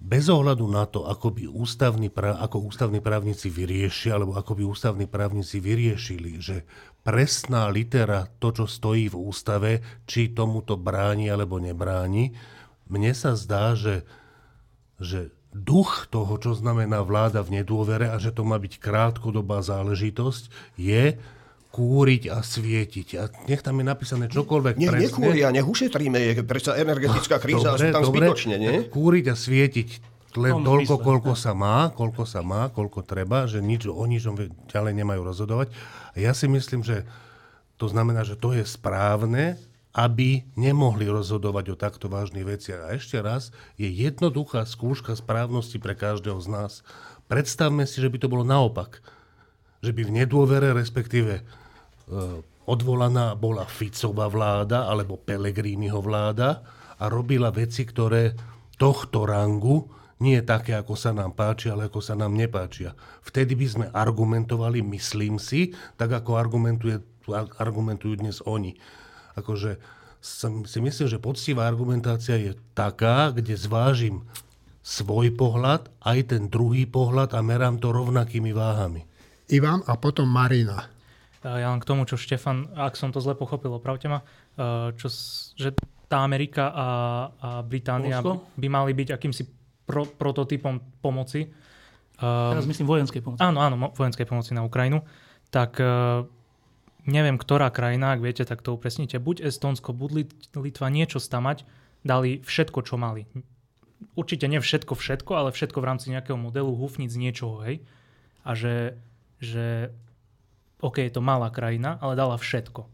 [0.00, 5.06] bez ohľadu na to, ako by ústavní, ako ústavní právnici vyriešili, alebo ako by ústavní
[5.06, 6.66] právnici vyriešili, že
[7.00, 9.72] presná litera, to, čo stojí v ústave,
[10.04, 12.36] či tomuto bráni alebo nebráni.
[12.90, 14.04] Mne sa zdá, že,
[15.00, 20.76] že duch toho, čo znamená vláda v nedôvere a že to má byť krátkodobá záležitosť,
[20.78, 21.18] je
[21.70, 23.08] kúriť a svietiť.
[23.18, 25.06] A nech tam je napísané čokoľvek nech, presne.
[25.06, 28.74] Nekúria, nech ušetríme, je predsa energetická kríza, dobre, tam dobre, zbytočne, nie?
[28.90, 29.88] Kúriť a svietiť
[30.38, 34.38] len toľko, koľko sa má, koľko sa má, koľko treba, že nič o ničom
[34.70, 35.70] ďalej nemajú rozhodovať.
[36.12, 37.06] A ja si myslím, že
[37.80, 39.56] to znamená, že to je správne,
[39.90, 42.80] aby nemohli rozhodovať o takto vážnych veciach.
[42.86, 46.72] A ešte raz, je jednoduchá skúška správnosti pre každého z nás.
[47.26, 49.02] Predstavme si, že by to bolo naopak.
[49.82, 51.42] Že by v nedôvere, respektíve e,
[52.70, 56.62] odvolaná bola Ficová vláda alebo Pelegrínyho vláda
[57.00, 58.36] a robila veci, ktoré
[58.78, 62.92] tohto rangu nie také, ako sa nám páči, ale ako sa nám nepáčia.
[63.24, 67.00] Vtedy by sme argumentovali, myslím si, tak ako argumentuje,
[67.56, 68.76] argumentujú dnes oni.
[69.34, 69.80] Akože
[70.68, 74.28] si myslím, že poctivá argumentácia je taká, kde zvážim
[74.84, 79.08] svoj pohľad, aj ten druhý pohľad a merám to rovnakými váhami.
[79.48, 80.92] Ivan a potom Marina.
[81.40, 84.20] Ja len k tomu, čo Štefan, ak som to zle pochopil, opravte ma,
[85.00, 85.08] čo,
[85.56, 85.72] že
[86.04, 86.88] tá Amerika a,
[87.40, 88.52] a Británia Polsko?
[88.60, 89.42] by mali byť akýmsi
[89.90, 91.50] pro, prototypom pomoci.
[92.20, 93.40] Teraz myslím vojenskej pomoci.
[93.42, 95.02] Áno, áno, vojenskej pomoci na Ukrajinu.
[95.50, 96.28] Tak uh,
[97.08, 99.18] neviem, ktorá krajina, ak viete, tak to upresnite.
[99.18, 101.64] Buď Estonsko, buď Litva niečo stamať,
[102.06, 103.26] dali všetko, čo mali.
[104.16, 107.82] Určite nie všetko, všetko, ale všetko v rámci nejakého modelu, hufnic niečoho, hej.
[108.44, 108.96] A že,
[109.40, 109.92] že
[110.80, 112.88] OK, je to malá krajina, ale dala všetko.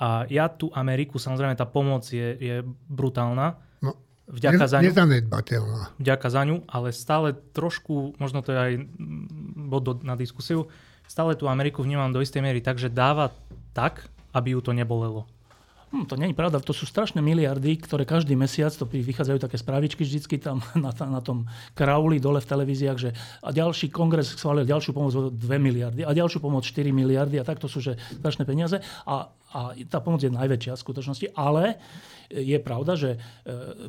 [0.00, 2.56] A ja tu Ameriku, samozrejme tá pomoc je, je
[2.88, 3.60] brutálna,
[4.32, 4.88] Vďaka za ňu.
[4.88, 5.80] Nezanedbateľná.
[6.00, 8.72] Vďaka za ňu, ale stále trošku, možno to je aj
[9.68, 10.72] bod na diskusiu,
[11.04, 13.36] stále tú Ameriku vnímam do istej miery tak, že dáva
[13.76, 15.28] tak, aby ju to nebolelo.
[15.92, 19.60] Hm, to nie je pravda, to sú strašné miliardy, ktoré každý mesiac, to vychádzajú také
[19.60, 21.44] správičky vždycky tam na, na tom
[21.76, 23.12] krauli dole v televíziách, že
[23.44, 27.68] a ďalší kongres schválil ďalšiu pomoc 2 miliardy a ďalšiu pomoc 4 miliardy a takto
[27.68, 31.76] sú že strašné peniaze a, a tá pomoc je najväčšia v skutočnosti, ale
[32.32, 33.18] je pravda, že e,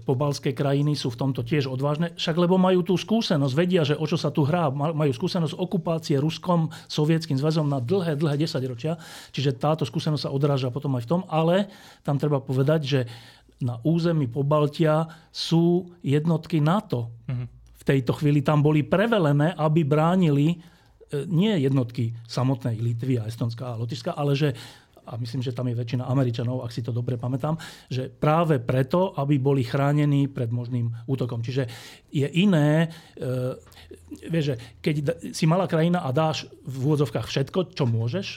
[0.03, 4.03] pobalské krajiny sú v tomto tiež odvážne, však lebo majú tú skúsenosť, vedia, že o
[4.03, 8.99] čo sa tu hrá, majú skúsenosť okupácie Ruskom, Sovietským zväzom na dlhé, dlhé desaťročia,
[9.31, 11.71] čiže táto skúsenosť sa odráža potom aj v tom, ale
[12.03, 12.99] tam treba povedať, že
[13.63, 17.15] na území Pobaltia sú jednotky NATO.
[17.31, 17.47] Mm-hmm.
[17.79, 20.57] V tejto chvíli tam boli prevelené, aby bránili e,
[21.31, 24.51] nie jednotky samotnej Litvy a Estonska a Lotyšska, ale že
[25.05, 27.59] a myslím, že tam je väčšina Američanov, ak si to dobre pamätám,
[27.91, 31.43] že práve preto, aby boli chránení pred možným útokom.
[31.43, 31.67] Čiže
[32.11, 33.27] je iné, e,
[34.27, 34.95] vieš, že keď
[35.35, 38.27] si malá krajina a dáš v úvodzovkách všetko, čo môžeš,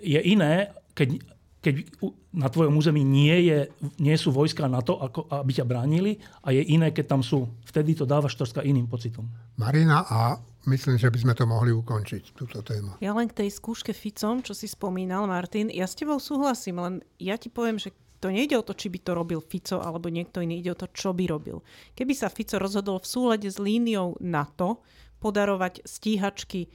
[0.00, 1.20] je iné, keď
[1.62, 1.86] keď
[2.34, 3.70] na tvojom území nie, je,
[4.02, 7.46] nie sú vojska na to, ako, aby ťa bránili a je iné, keď tam sú.
[7.62, 9.30] Vtedy to dávaš troška iným pocitom.
[9.54, 12.98] Marina, a myslím, že by sme to mohli ukončiť, túto tému.
[13.02, 16.94] Ja len k tej skúške Ficom, čo si spomínal, Martin, ja s tebou súhlasím, len
[17.18, 20.38] ja ti poviem, že to nejde o to, či by to robil Fico alebo niekto
[20.38, 21.58] iný, ide o to, čo by robil.
[21.98, 24.86] Keby sa Fico rozhodol v súlade s líniou NATO
[25.18, 26.70] podarovať stíhačky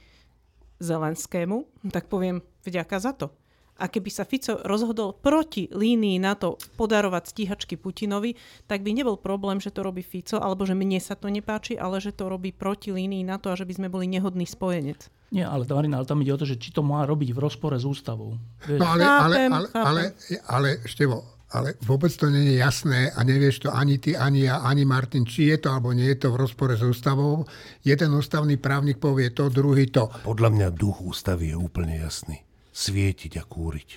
[0.76, 3.32] Zelenskému, tak poviem vďaka za to
[3.78, 8.34] A keby sa Fico rozhodol proti línii na to podarovať stíhačky Putinovi,
[8.66, 12.02] tak by nebol problém, že to robí Fico, alebo že mne sa to nepáči, ale
[12.02, 15.06] že to robí proti línii na to a že by sme boli nehodný spojenec.
[15.30, 17.76] Nie, ale Marina, ale tam ide o to, že či to má robiť v rozpore
[17.78, 18.34] s ústavou.
[18.66, 20.02] No ale, ale, ale, ale,
[20.48, 24.64] ale, Števo, ale vôbec to nie je jasné a nevieš to ani ty, ani ja,
[24.64, 27.44] ani Martin, či je to alebo nie je to v rozpore s ústavou.
[27.84, 30.08] Jeden ústavný právnik povie to, druhý to.
[30.24, 32.47] Podľa mňa duch ústavy je úplne jasný
[32.78, 33.90] svietiť a kúriť?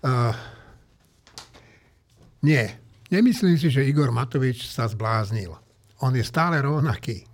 [0.00, 0.32] Uh,
[2.40, 2.64] nie.
[3.12, 5.52] Nemyslím si, že Igor Matovič sa zbláznil.
[6.00, 7.24] On je stále rovnaký.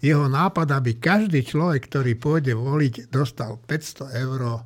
[0.00, 4.60] Jeho nápad, aby každý človek, ktorý pôjde voliť, dostal 500 eur,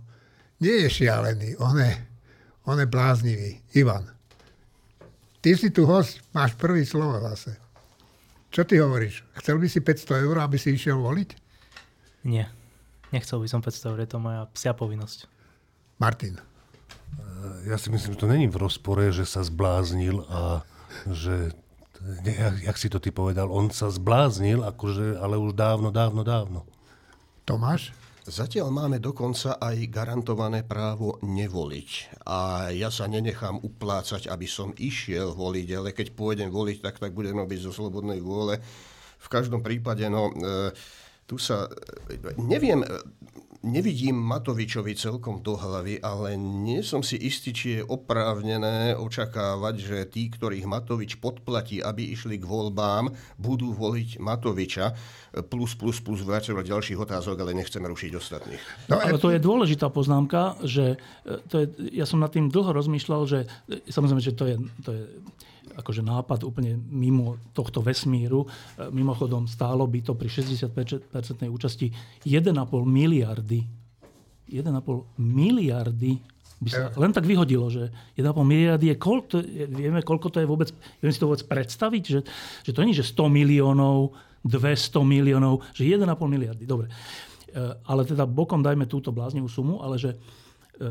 [0.60, 1.54] nie je šialený.
[1.62, 1.94] On je,
[2.66, 3.62] on je bláznivý.
[3.78, 4.10] Ivan,
[5.38, 7.56] ty si tu host, máš prvý slovo zase.
[8.50, 9.22] Čo ty hovoríš?
[9.38, 11.30] Chcel by si 500 eur, aby si išiel voliť?
[12.26, 12.59] Nie.
[13.10, 15.26] Nechcel by som 500 eur, je to moja psia povinnosť.
[15.98, 16.38] Martin.
[17.66, 20.62] Ja si myslím, že to není v rozpore, že sa zbláznil a
[21.10, 21.52] že,
[22.24, 26.60] jak, jak si to ty povedal, on sa zbláznil, akože, ale už dávno, dávno, dávno.
[27.44, 27.92] Tomáš?
[28.30, 32.22] Zatiaľ máme dokonca aj garantované právo nevoliť.
[32.28, 37.16] A ja sa nenechám uplácať, aby som išiel voliť, ale keď pôjdem voliť, tak tak
[37.16, 38.60] budem robiť zo slobodnej vôle.
[39.18, 40.30] V každom prípade, no...
[40.30, 40.70] E,
[41.30, 41.70] tu sa,
[42.42, 42.82] neviem,
[43.62, 49.98] nevidím Matovičovi celkom do hlavy, ale nie som si istý, či je oprávnené očakávať, že
[50.08, 54.96] tí, ktorých Matovič podplatí, aby išli k voľbám, budú voliť Matoviča.
[55.46, 58.62] Plus, plus, plus, vracovať ďalších otázok, ale nechceme rušiť ostatných.
[58.90, 62.74] No, ale to je dôležitá poznámka, že e, to je, ja som nad tým dlho
[62.74, 65.02] rozmýšľal, že e, samozrejme, že to je, to je
[65.76, 68.44] akože nápad úplne mimo tohto vesmíru.
[68.44, 68.48] E,
[68.90, 70.70] mimochodom, stálo by to pri 60%
[71.46, 71.86] účasti
[72.26, 72.54] 1,5
[72.86, 73.60] miliardy.
[74.50, 76.18] 1,5 miliardy
[76.60, 77.88] by sa len tak vyhodilo, že
[78.20, 79.36] 1,5 miliardy je, koľko,
[79.72, 80.68] vieme, koľko to je vôbec,
[81.00, 82.20] vieme si to vôbec predstaviť, že,
[82.68, 84.12] že to nie je, že 100 miliónov,
[84.44, 86.68] 200 miliónov, že 1,5 miliardy.
[86.68, 86.92] Dobre.
[86.92, 86.94] E,
[87.88, 90.20] ale teda bokom dajme túto bláznivú sumu, ale že,
[90.76, 90.88] e,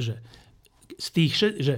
[0.00, 0.16] že
[0.96, 1.74] z tých, že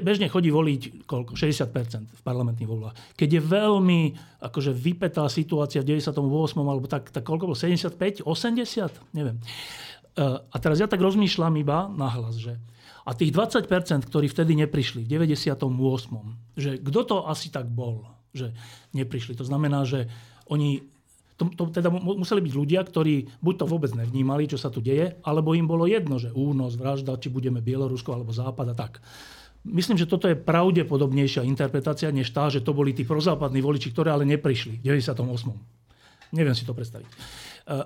[0.00, 1.36] bežne chodí voliť koľko?
[1.36, 2.94] 60% v parlamentných voľbách.
[3.18, 4.00] Keď je veľmi
[4.40, 6.22] akože vypetá situácia v 98.
[6.56, 7.58] alebo tak, tak koľko bolo?
[7.58, 8.24] 75?
[8.24, 9.16] 80?
[9.16, 9.36] Neviem.
[9.38, 12.56] E, a teraz ja tak rozmýšľam iba nahlas, že
[13.08, 13.64] a tých 20%,
[14.04, 15.64] ktorí vtedy neprišli, v 98.
[16.60, 18.04] že kto to asi tak bol,
[18.36, 18.52] že
[18.92, 19.32] neprišli.
[19.40, 20.12] To znamená, že
[20.44, 20.84] oni
[21.38, 25.22] to, to teda museli byť ľudia, ktorí buď to vôbec nevnímali, čo sa tu deje,
[25.22, 28.98] alebo im bolo jedno, že únos, vražda, či budeme Bielorusko alebo Západ a tak.
[29.62, 34.10] Myslím, že toto je pravdepodobnejšia interpretácia, než tá, že to boli tí prozápadní voliči, ktorí
[34.10, 36.34] ale neprišli v 98.
[36.34, 37.06] Neviem si to predstaviť.
[37.06, 37.14] E,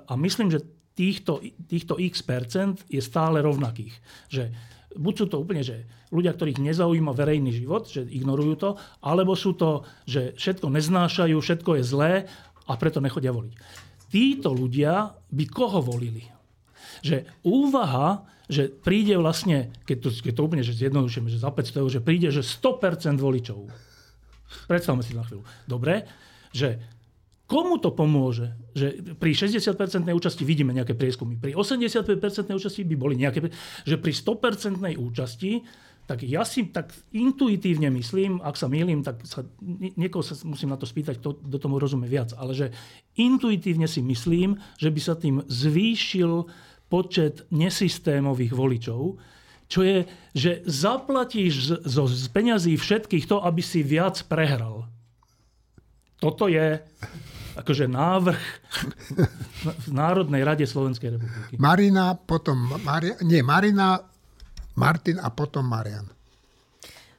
[0.08, 0.64] a myslím, že
[0.96, 3.92] týchto, týchto x percent je stále rovnakých.
[4.32, 4.42] Že
[4.96, 9.56] buď sú to úplne že ľudia, ktorých nezaujíma verejný život, že ignorujú to, alebo sú
[9.56, 12.12] to, že všetko neznášajú, všetko je zlé
[12.68, 13.54] a preto nechodia voliť.
[14.12, 16.28] Títo ľudia by koho volili?
[17.00, 21.80] Že úvaha, že príde vlastne, keď to, keď to úplne že zjednodušíme, že za 500
[21.80, 23.72] eur, že príde, že 100% voličov.
[24.68, 25.48] Predstavme si na chvíľu.
[25.64, 26.04] Dobre,
[26.52, 26.76] že
[27.48, 28.52] komu to pomôže?
[28.76, 31.40] Že pri 60% účasti vidíme nejaké prieskumy.
[31.40, 33.48] Pri 85% účasti by boli nejaké...
[33.88, 35.64] Že pri 100% účasti
[36.12, 39.48] tak ja si tak intuitívne myslím, ak sa mýlim, tak sa,
[39.96, 42.68] niekoho sa musím na to spýtať, kto do tomu rozumie viac, ale že
[43.16, 46.44] intuitívne si myslím, že by sa tým zvýšil
[46.92, 49.16] počet nesystémových voličov,
[49.72, 50.04] čo je,
[50.36, 54.84] že zaplatíš z, z, z peňazí všetkých to, aby si viac prehral.
[56.20, 56.76] Toto je
[57.56, 58.42] akože návrh
[59.64, 61.56] v Národnej rade Slovenskej republiky.
[61.56, 64.11] Marina, potom Mari, nie, Marina
[64.74, 66.08] Martin a potom Marian.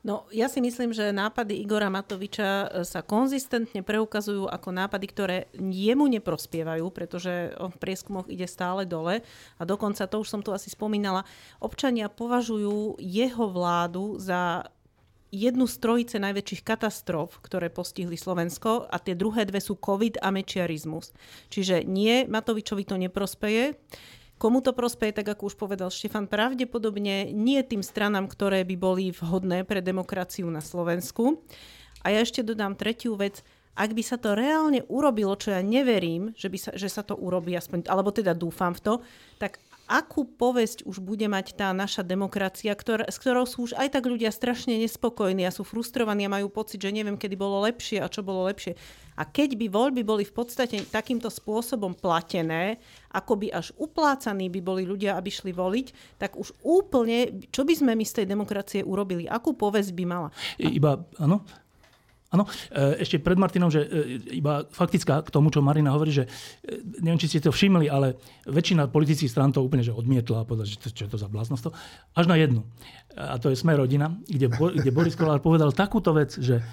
[0.04, 5.38] No, ja si myslím, že nápady Igora Matoviča e, sa konzistentne preukazujú ako nápady, ktoré
[5.56, 9.24] jemu neprospievajú, pretože v prieskumoch ide stále dole.
[9.56, 11.24] A dokonca, to už som tu asi spomínala,
[11.64, 14.68] občania považujú jeho vládu za
[15.32, 20.36] jednu z trojice najväčších katastrof, ktoré postihli Slovensko a tie druhé dve sú COVID a
[20.36, 21.16] mečiarizmus.
[21.48, 23.80] Čiže nie, Matovičovi to neprospeje.
[24.42, 29.16] Komu to prospeje, tak ako už povedal Štefan, pravdepodobne nie tým stranám, ktoré by boli
[29.16, 31.40] vhodné pre demokraciu na Slovensku.
[32.04, 33.46] A ja ešte dodám tretiu vec.
[33.74, 37.18] Ak by sa to reálne urobilo, čo ja neverím, že, by sa, že sa to
[37.18, 38.94] urobí, aspoň, alebo teda dúfam v to,
[39.42, 39.58] tak
[39.88, 44.04] akú povesť už bude mať tá naša demokracia, ktor- s ktorou sú už aj tak
[44.08, 48.08] ľudia strašne nespokojní a sú frustrovaní a majú pocit, že neviem, kedy bolo lepšie a
[48.08, 48.80] čo bolo lepšie.
[49.14, 52.82] A keď by voľby boli v podstate takýmto spôsobom platené,
[53.14, 57.74] ako by až uplácaní by boli ľudia, aby šli voliť, tak už úplne, čo by
[57.78, 59.30] sme my z tej demokracie urobili?
[59.30, 60.30] Akú povesť by mala?
[60.58, 61.46] Iba, áno,
[62.34, 66.26] Áno, e, ešte pred Martinom, že e, iba faktická k tomu, čo Marina hovorí, že
[66.66, 68.18] e, neviem, či ste to všimli, ale
[68.50, 71.30] väčšina politických strán to úplne že odmietla a povedala, že to, čo je to za
[71.30, 71.70] bláznostvo.
[72.18, 72.66] Až na jednu.
[73.14, 76.66] A to je Sme rodina, kde, kde Boris Kolár povedal takúto vec, že,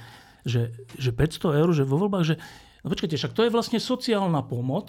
[0.48, 2.40] že, že 500 eur, že vo voľbách, že
[2.80, 4.88] no počkajte, však to je vlastne sociálna pomoc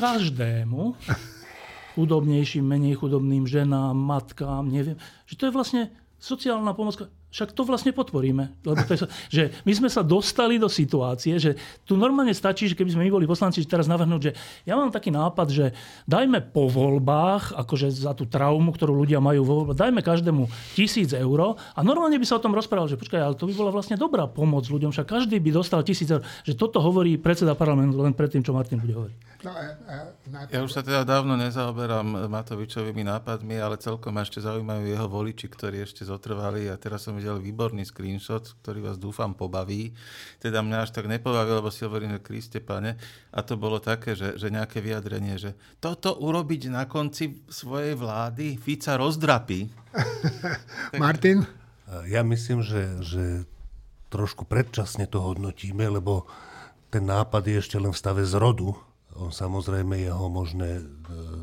[0.00, 0.96] každému,
[2.00, 4.96] chudobnejším, menej chudobným ženám, matkám, neviem,
[5.28, 6.96] že to je vlastne sociálna pomoc
[7.28, 8.56] však to vlastne podporíme.
[8.64, 8.98] Lebo to je,
[9.28, 13.12] že my sme sa dostali do situácie, že tu normálne stačí, že keby sme my
[13.20, 14.32] boli poslanci, že teraz navrhnúť, že
[14.64, 15.66] ja mám taký nápad, že
[16.08, 21.12] dajme po voľbách, akože za tú traumu, ktorú ľudia majú vo voľbách, dajme každému tisíc
[21.12, 24.00] eur a normálne by sa o tom rozprával, že počkaj, ale to by bola vlastne
[24.00, 26.24] dobrá pomoc ľuďom, však každý by dostal tisíc eur.
[26.48, 29.18] Že toto hovorí predseda parlamentu len pred tým, čo Martin bude hovoriť.
[29.38, 34.26] No, a, a, na Ja už sa teda dávno nezaoberám Matovičovými nápadmi, ale celkom ma
[34.26, 38.96] ešte zaujímajú jeho voliči, ktorí ešte zotrvali a teraz som videl výborný screenshot, ktorý vás
[38.96, 39.92] dúfam pobaví.
[40.38, 42.94] Teda mňa až tak nepobavil, lebo si hovorím, že Kriste pane.
[43.34, 48.54] A to bolo také, že, že nejaké vyjadrenie, že toto urobiť na konci svojej vlády
[48.56, 49.66] Fica rozdrapí.
[51.02, 51.42] Martin?
[52.06, 53.48] Ja myslím, že, že
[54.12, 56.28] trošku predčasne to hodnotíme, lebo
[56.88, 58.76] ten nápad je ešte len v stave zrodu.
[59.18, 60.82] On samozrejme je ho možné e,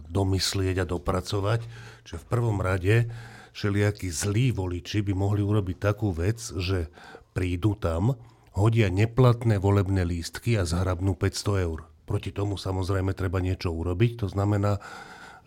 [0.10, 1.62] domyslieť a dopracovať.
[2.08, 3.10] Čiže v prvom rade
[3.56, 6.91] všelijakí zlí voliči by mohli urobiť takú vec, že
[7.32, 8.20] prídu tam,
[8.51, 11.88] hodia neplatné volebné lístky a zahrabnú 500 eur.
[12.03, 14.12] Proti tomu samozrejme treba niečo urobiť.
[14.24, 14.84] To znamená,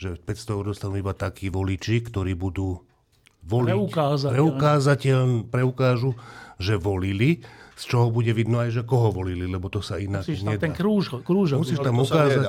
[0.00, 2.80] že 500 eur dostanú iba takí voliči, ktorí budú
[3.44, 3.72] voliť.
[4.32, 6.16] Preukázateľ, preukážu,
[6.56, 7.44] že volili,
[7.78, 10.66] z čoho bude vidno aj, že koho volili, lebo to sa inak Musíš nedá.
[10.66, 11.62] ten krúž, krúžok.
[11.62, 12.44] Musíš tam ukázať.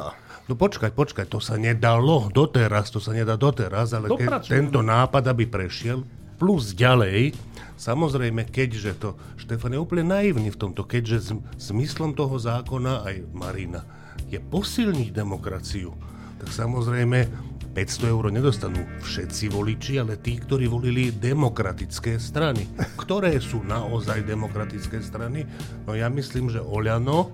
[0.50, 5.30] No počkať, počkať, to sa nedalo doteraz, to sa nedá doteraz, ale keď tento nápad,
[5.30, 6.02] aby prešiel,
[6.42, 7.38] plus ďalej,
[7.78, 13.86] samozrejme, keďže to, Štefan je úplne naivný v tomto, keďže zmyslom toho zákona aj Marina
[14.26, 15.94] je posilniť demokraciu,
[16.42, 17.30] tak samozrejme
[17.70, 22.66] 500 eur nedostanú všetci voliči, ale tí, ktorí volili demokratické strany.
[23.02, 25.46] Ktoré sú naozaj demokratické strany?
[25.86, 27.30] No ja myslím, že Oľano,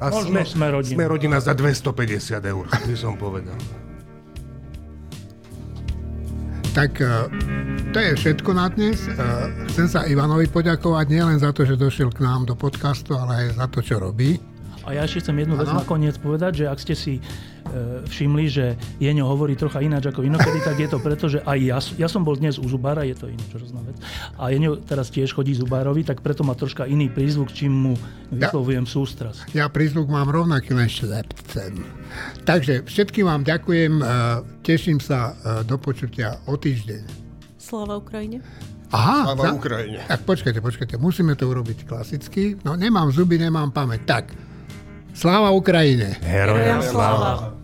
[0.00, 0.96] a sme, sme rodina.
[0.96, 3.56] Sme rodina za 250 eur, by som povedal.
[6.70, 7.06] Tak e,
[7.90, 9.04] to je všetko na dnes.
[9.04, 9.12] E,
[9.74, 13.60] chcem sa Ivanovi poďakovať nielen za to, že došiel k nám do podcastu, ale aj
[13.60, 14.40] za to, čo robí.
[14.90, 17.22] A ja ešte chcem jednu vec nakoniec povedať, že ak ste si
[17.70, 21.58] E, všimli, že Jeňo hovorí trocha ináč ako inokedy, tak je to preto, že aj
[21.62, 23.94] ja, ja som bol dnes u zubára, je to ináč hrozná vec.
[24.40, 27.94] A Jeňo teraz tiež chodí zubárovi, tak preto má troška iný prízvuk, čím mu
[28.34, 29.36] vyslovujem ja, sústras.
[29.54, 31.86] Ja prízvuk mám rovnaký, len šlepcem.
[32.42, 34.04] Takže všetkým vám ďakujem, e,
[34.66, 37.06] teším sa e, do počutia o týždeň.
[37.54, 38.42] Slava Ukrajine.
[38.90, 40.02] Aha, Slava Ukrajine.
[40.10, 42.58] Tak počkajte, počkajte, musíme to urobiť klasicky.
[42.66, 44.02] No nemám zuby, nemám pamäť.
[44.02, 44.49] Tak,
[45.14, 46.16] Sláva Ukrajine.
[46.24, 47.59] Heroja sláva.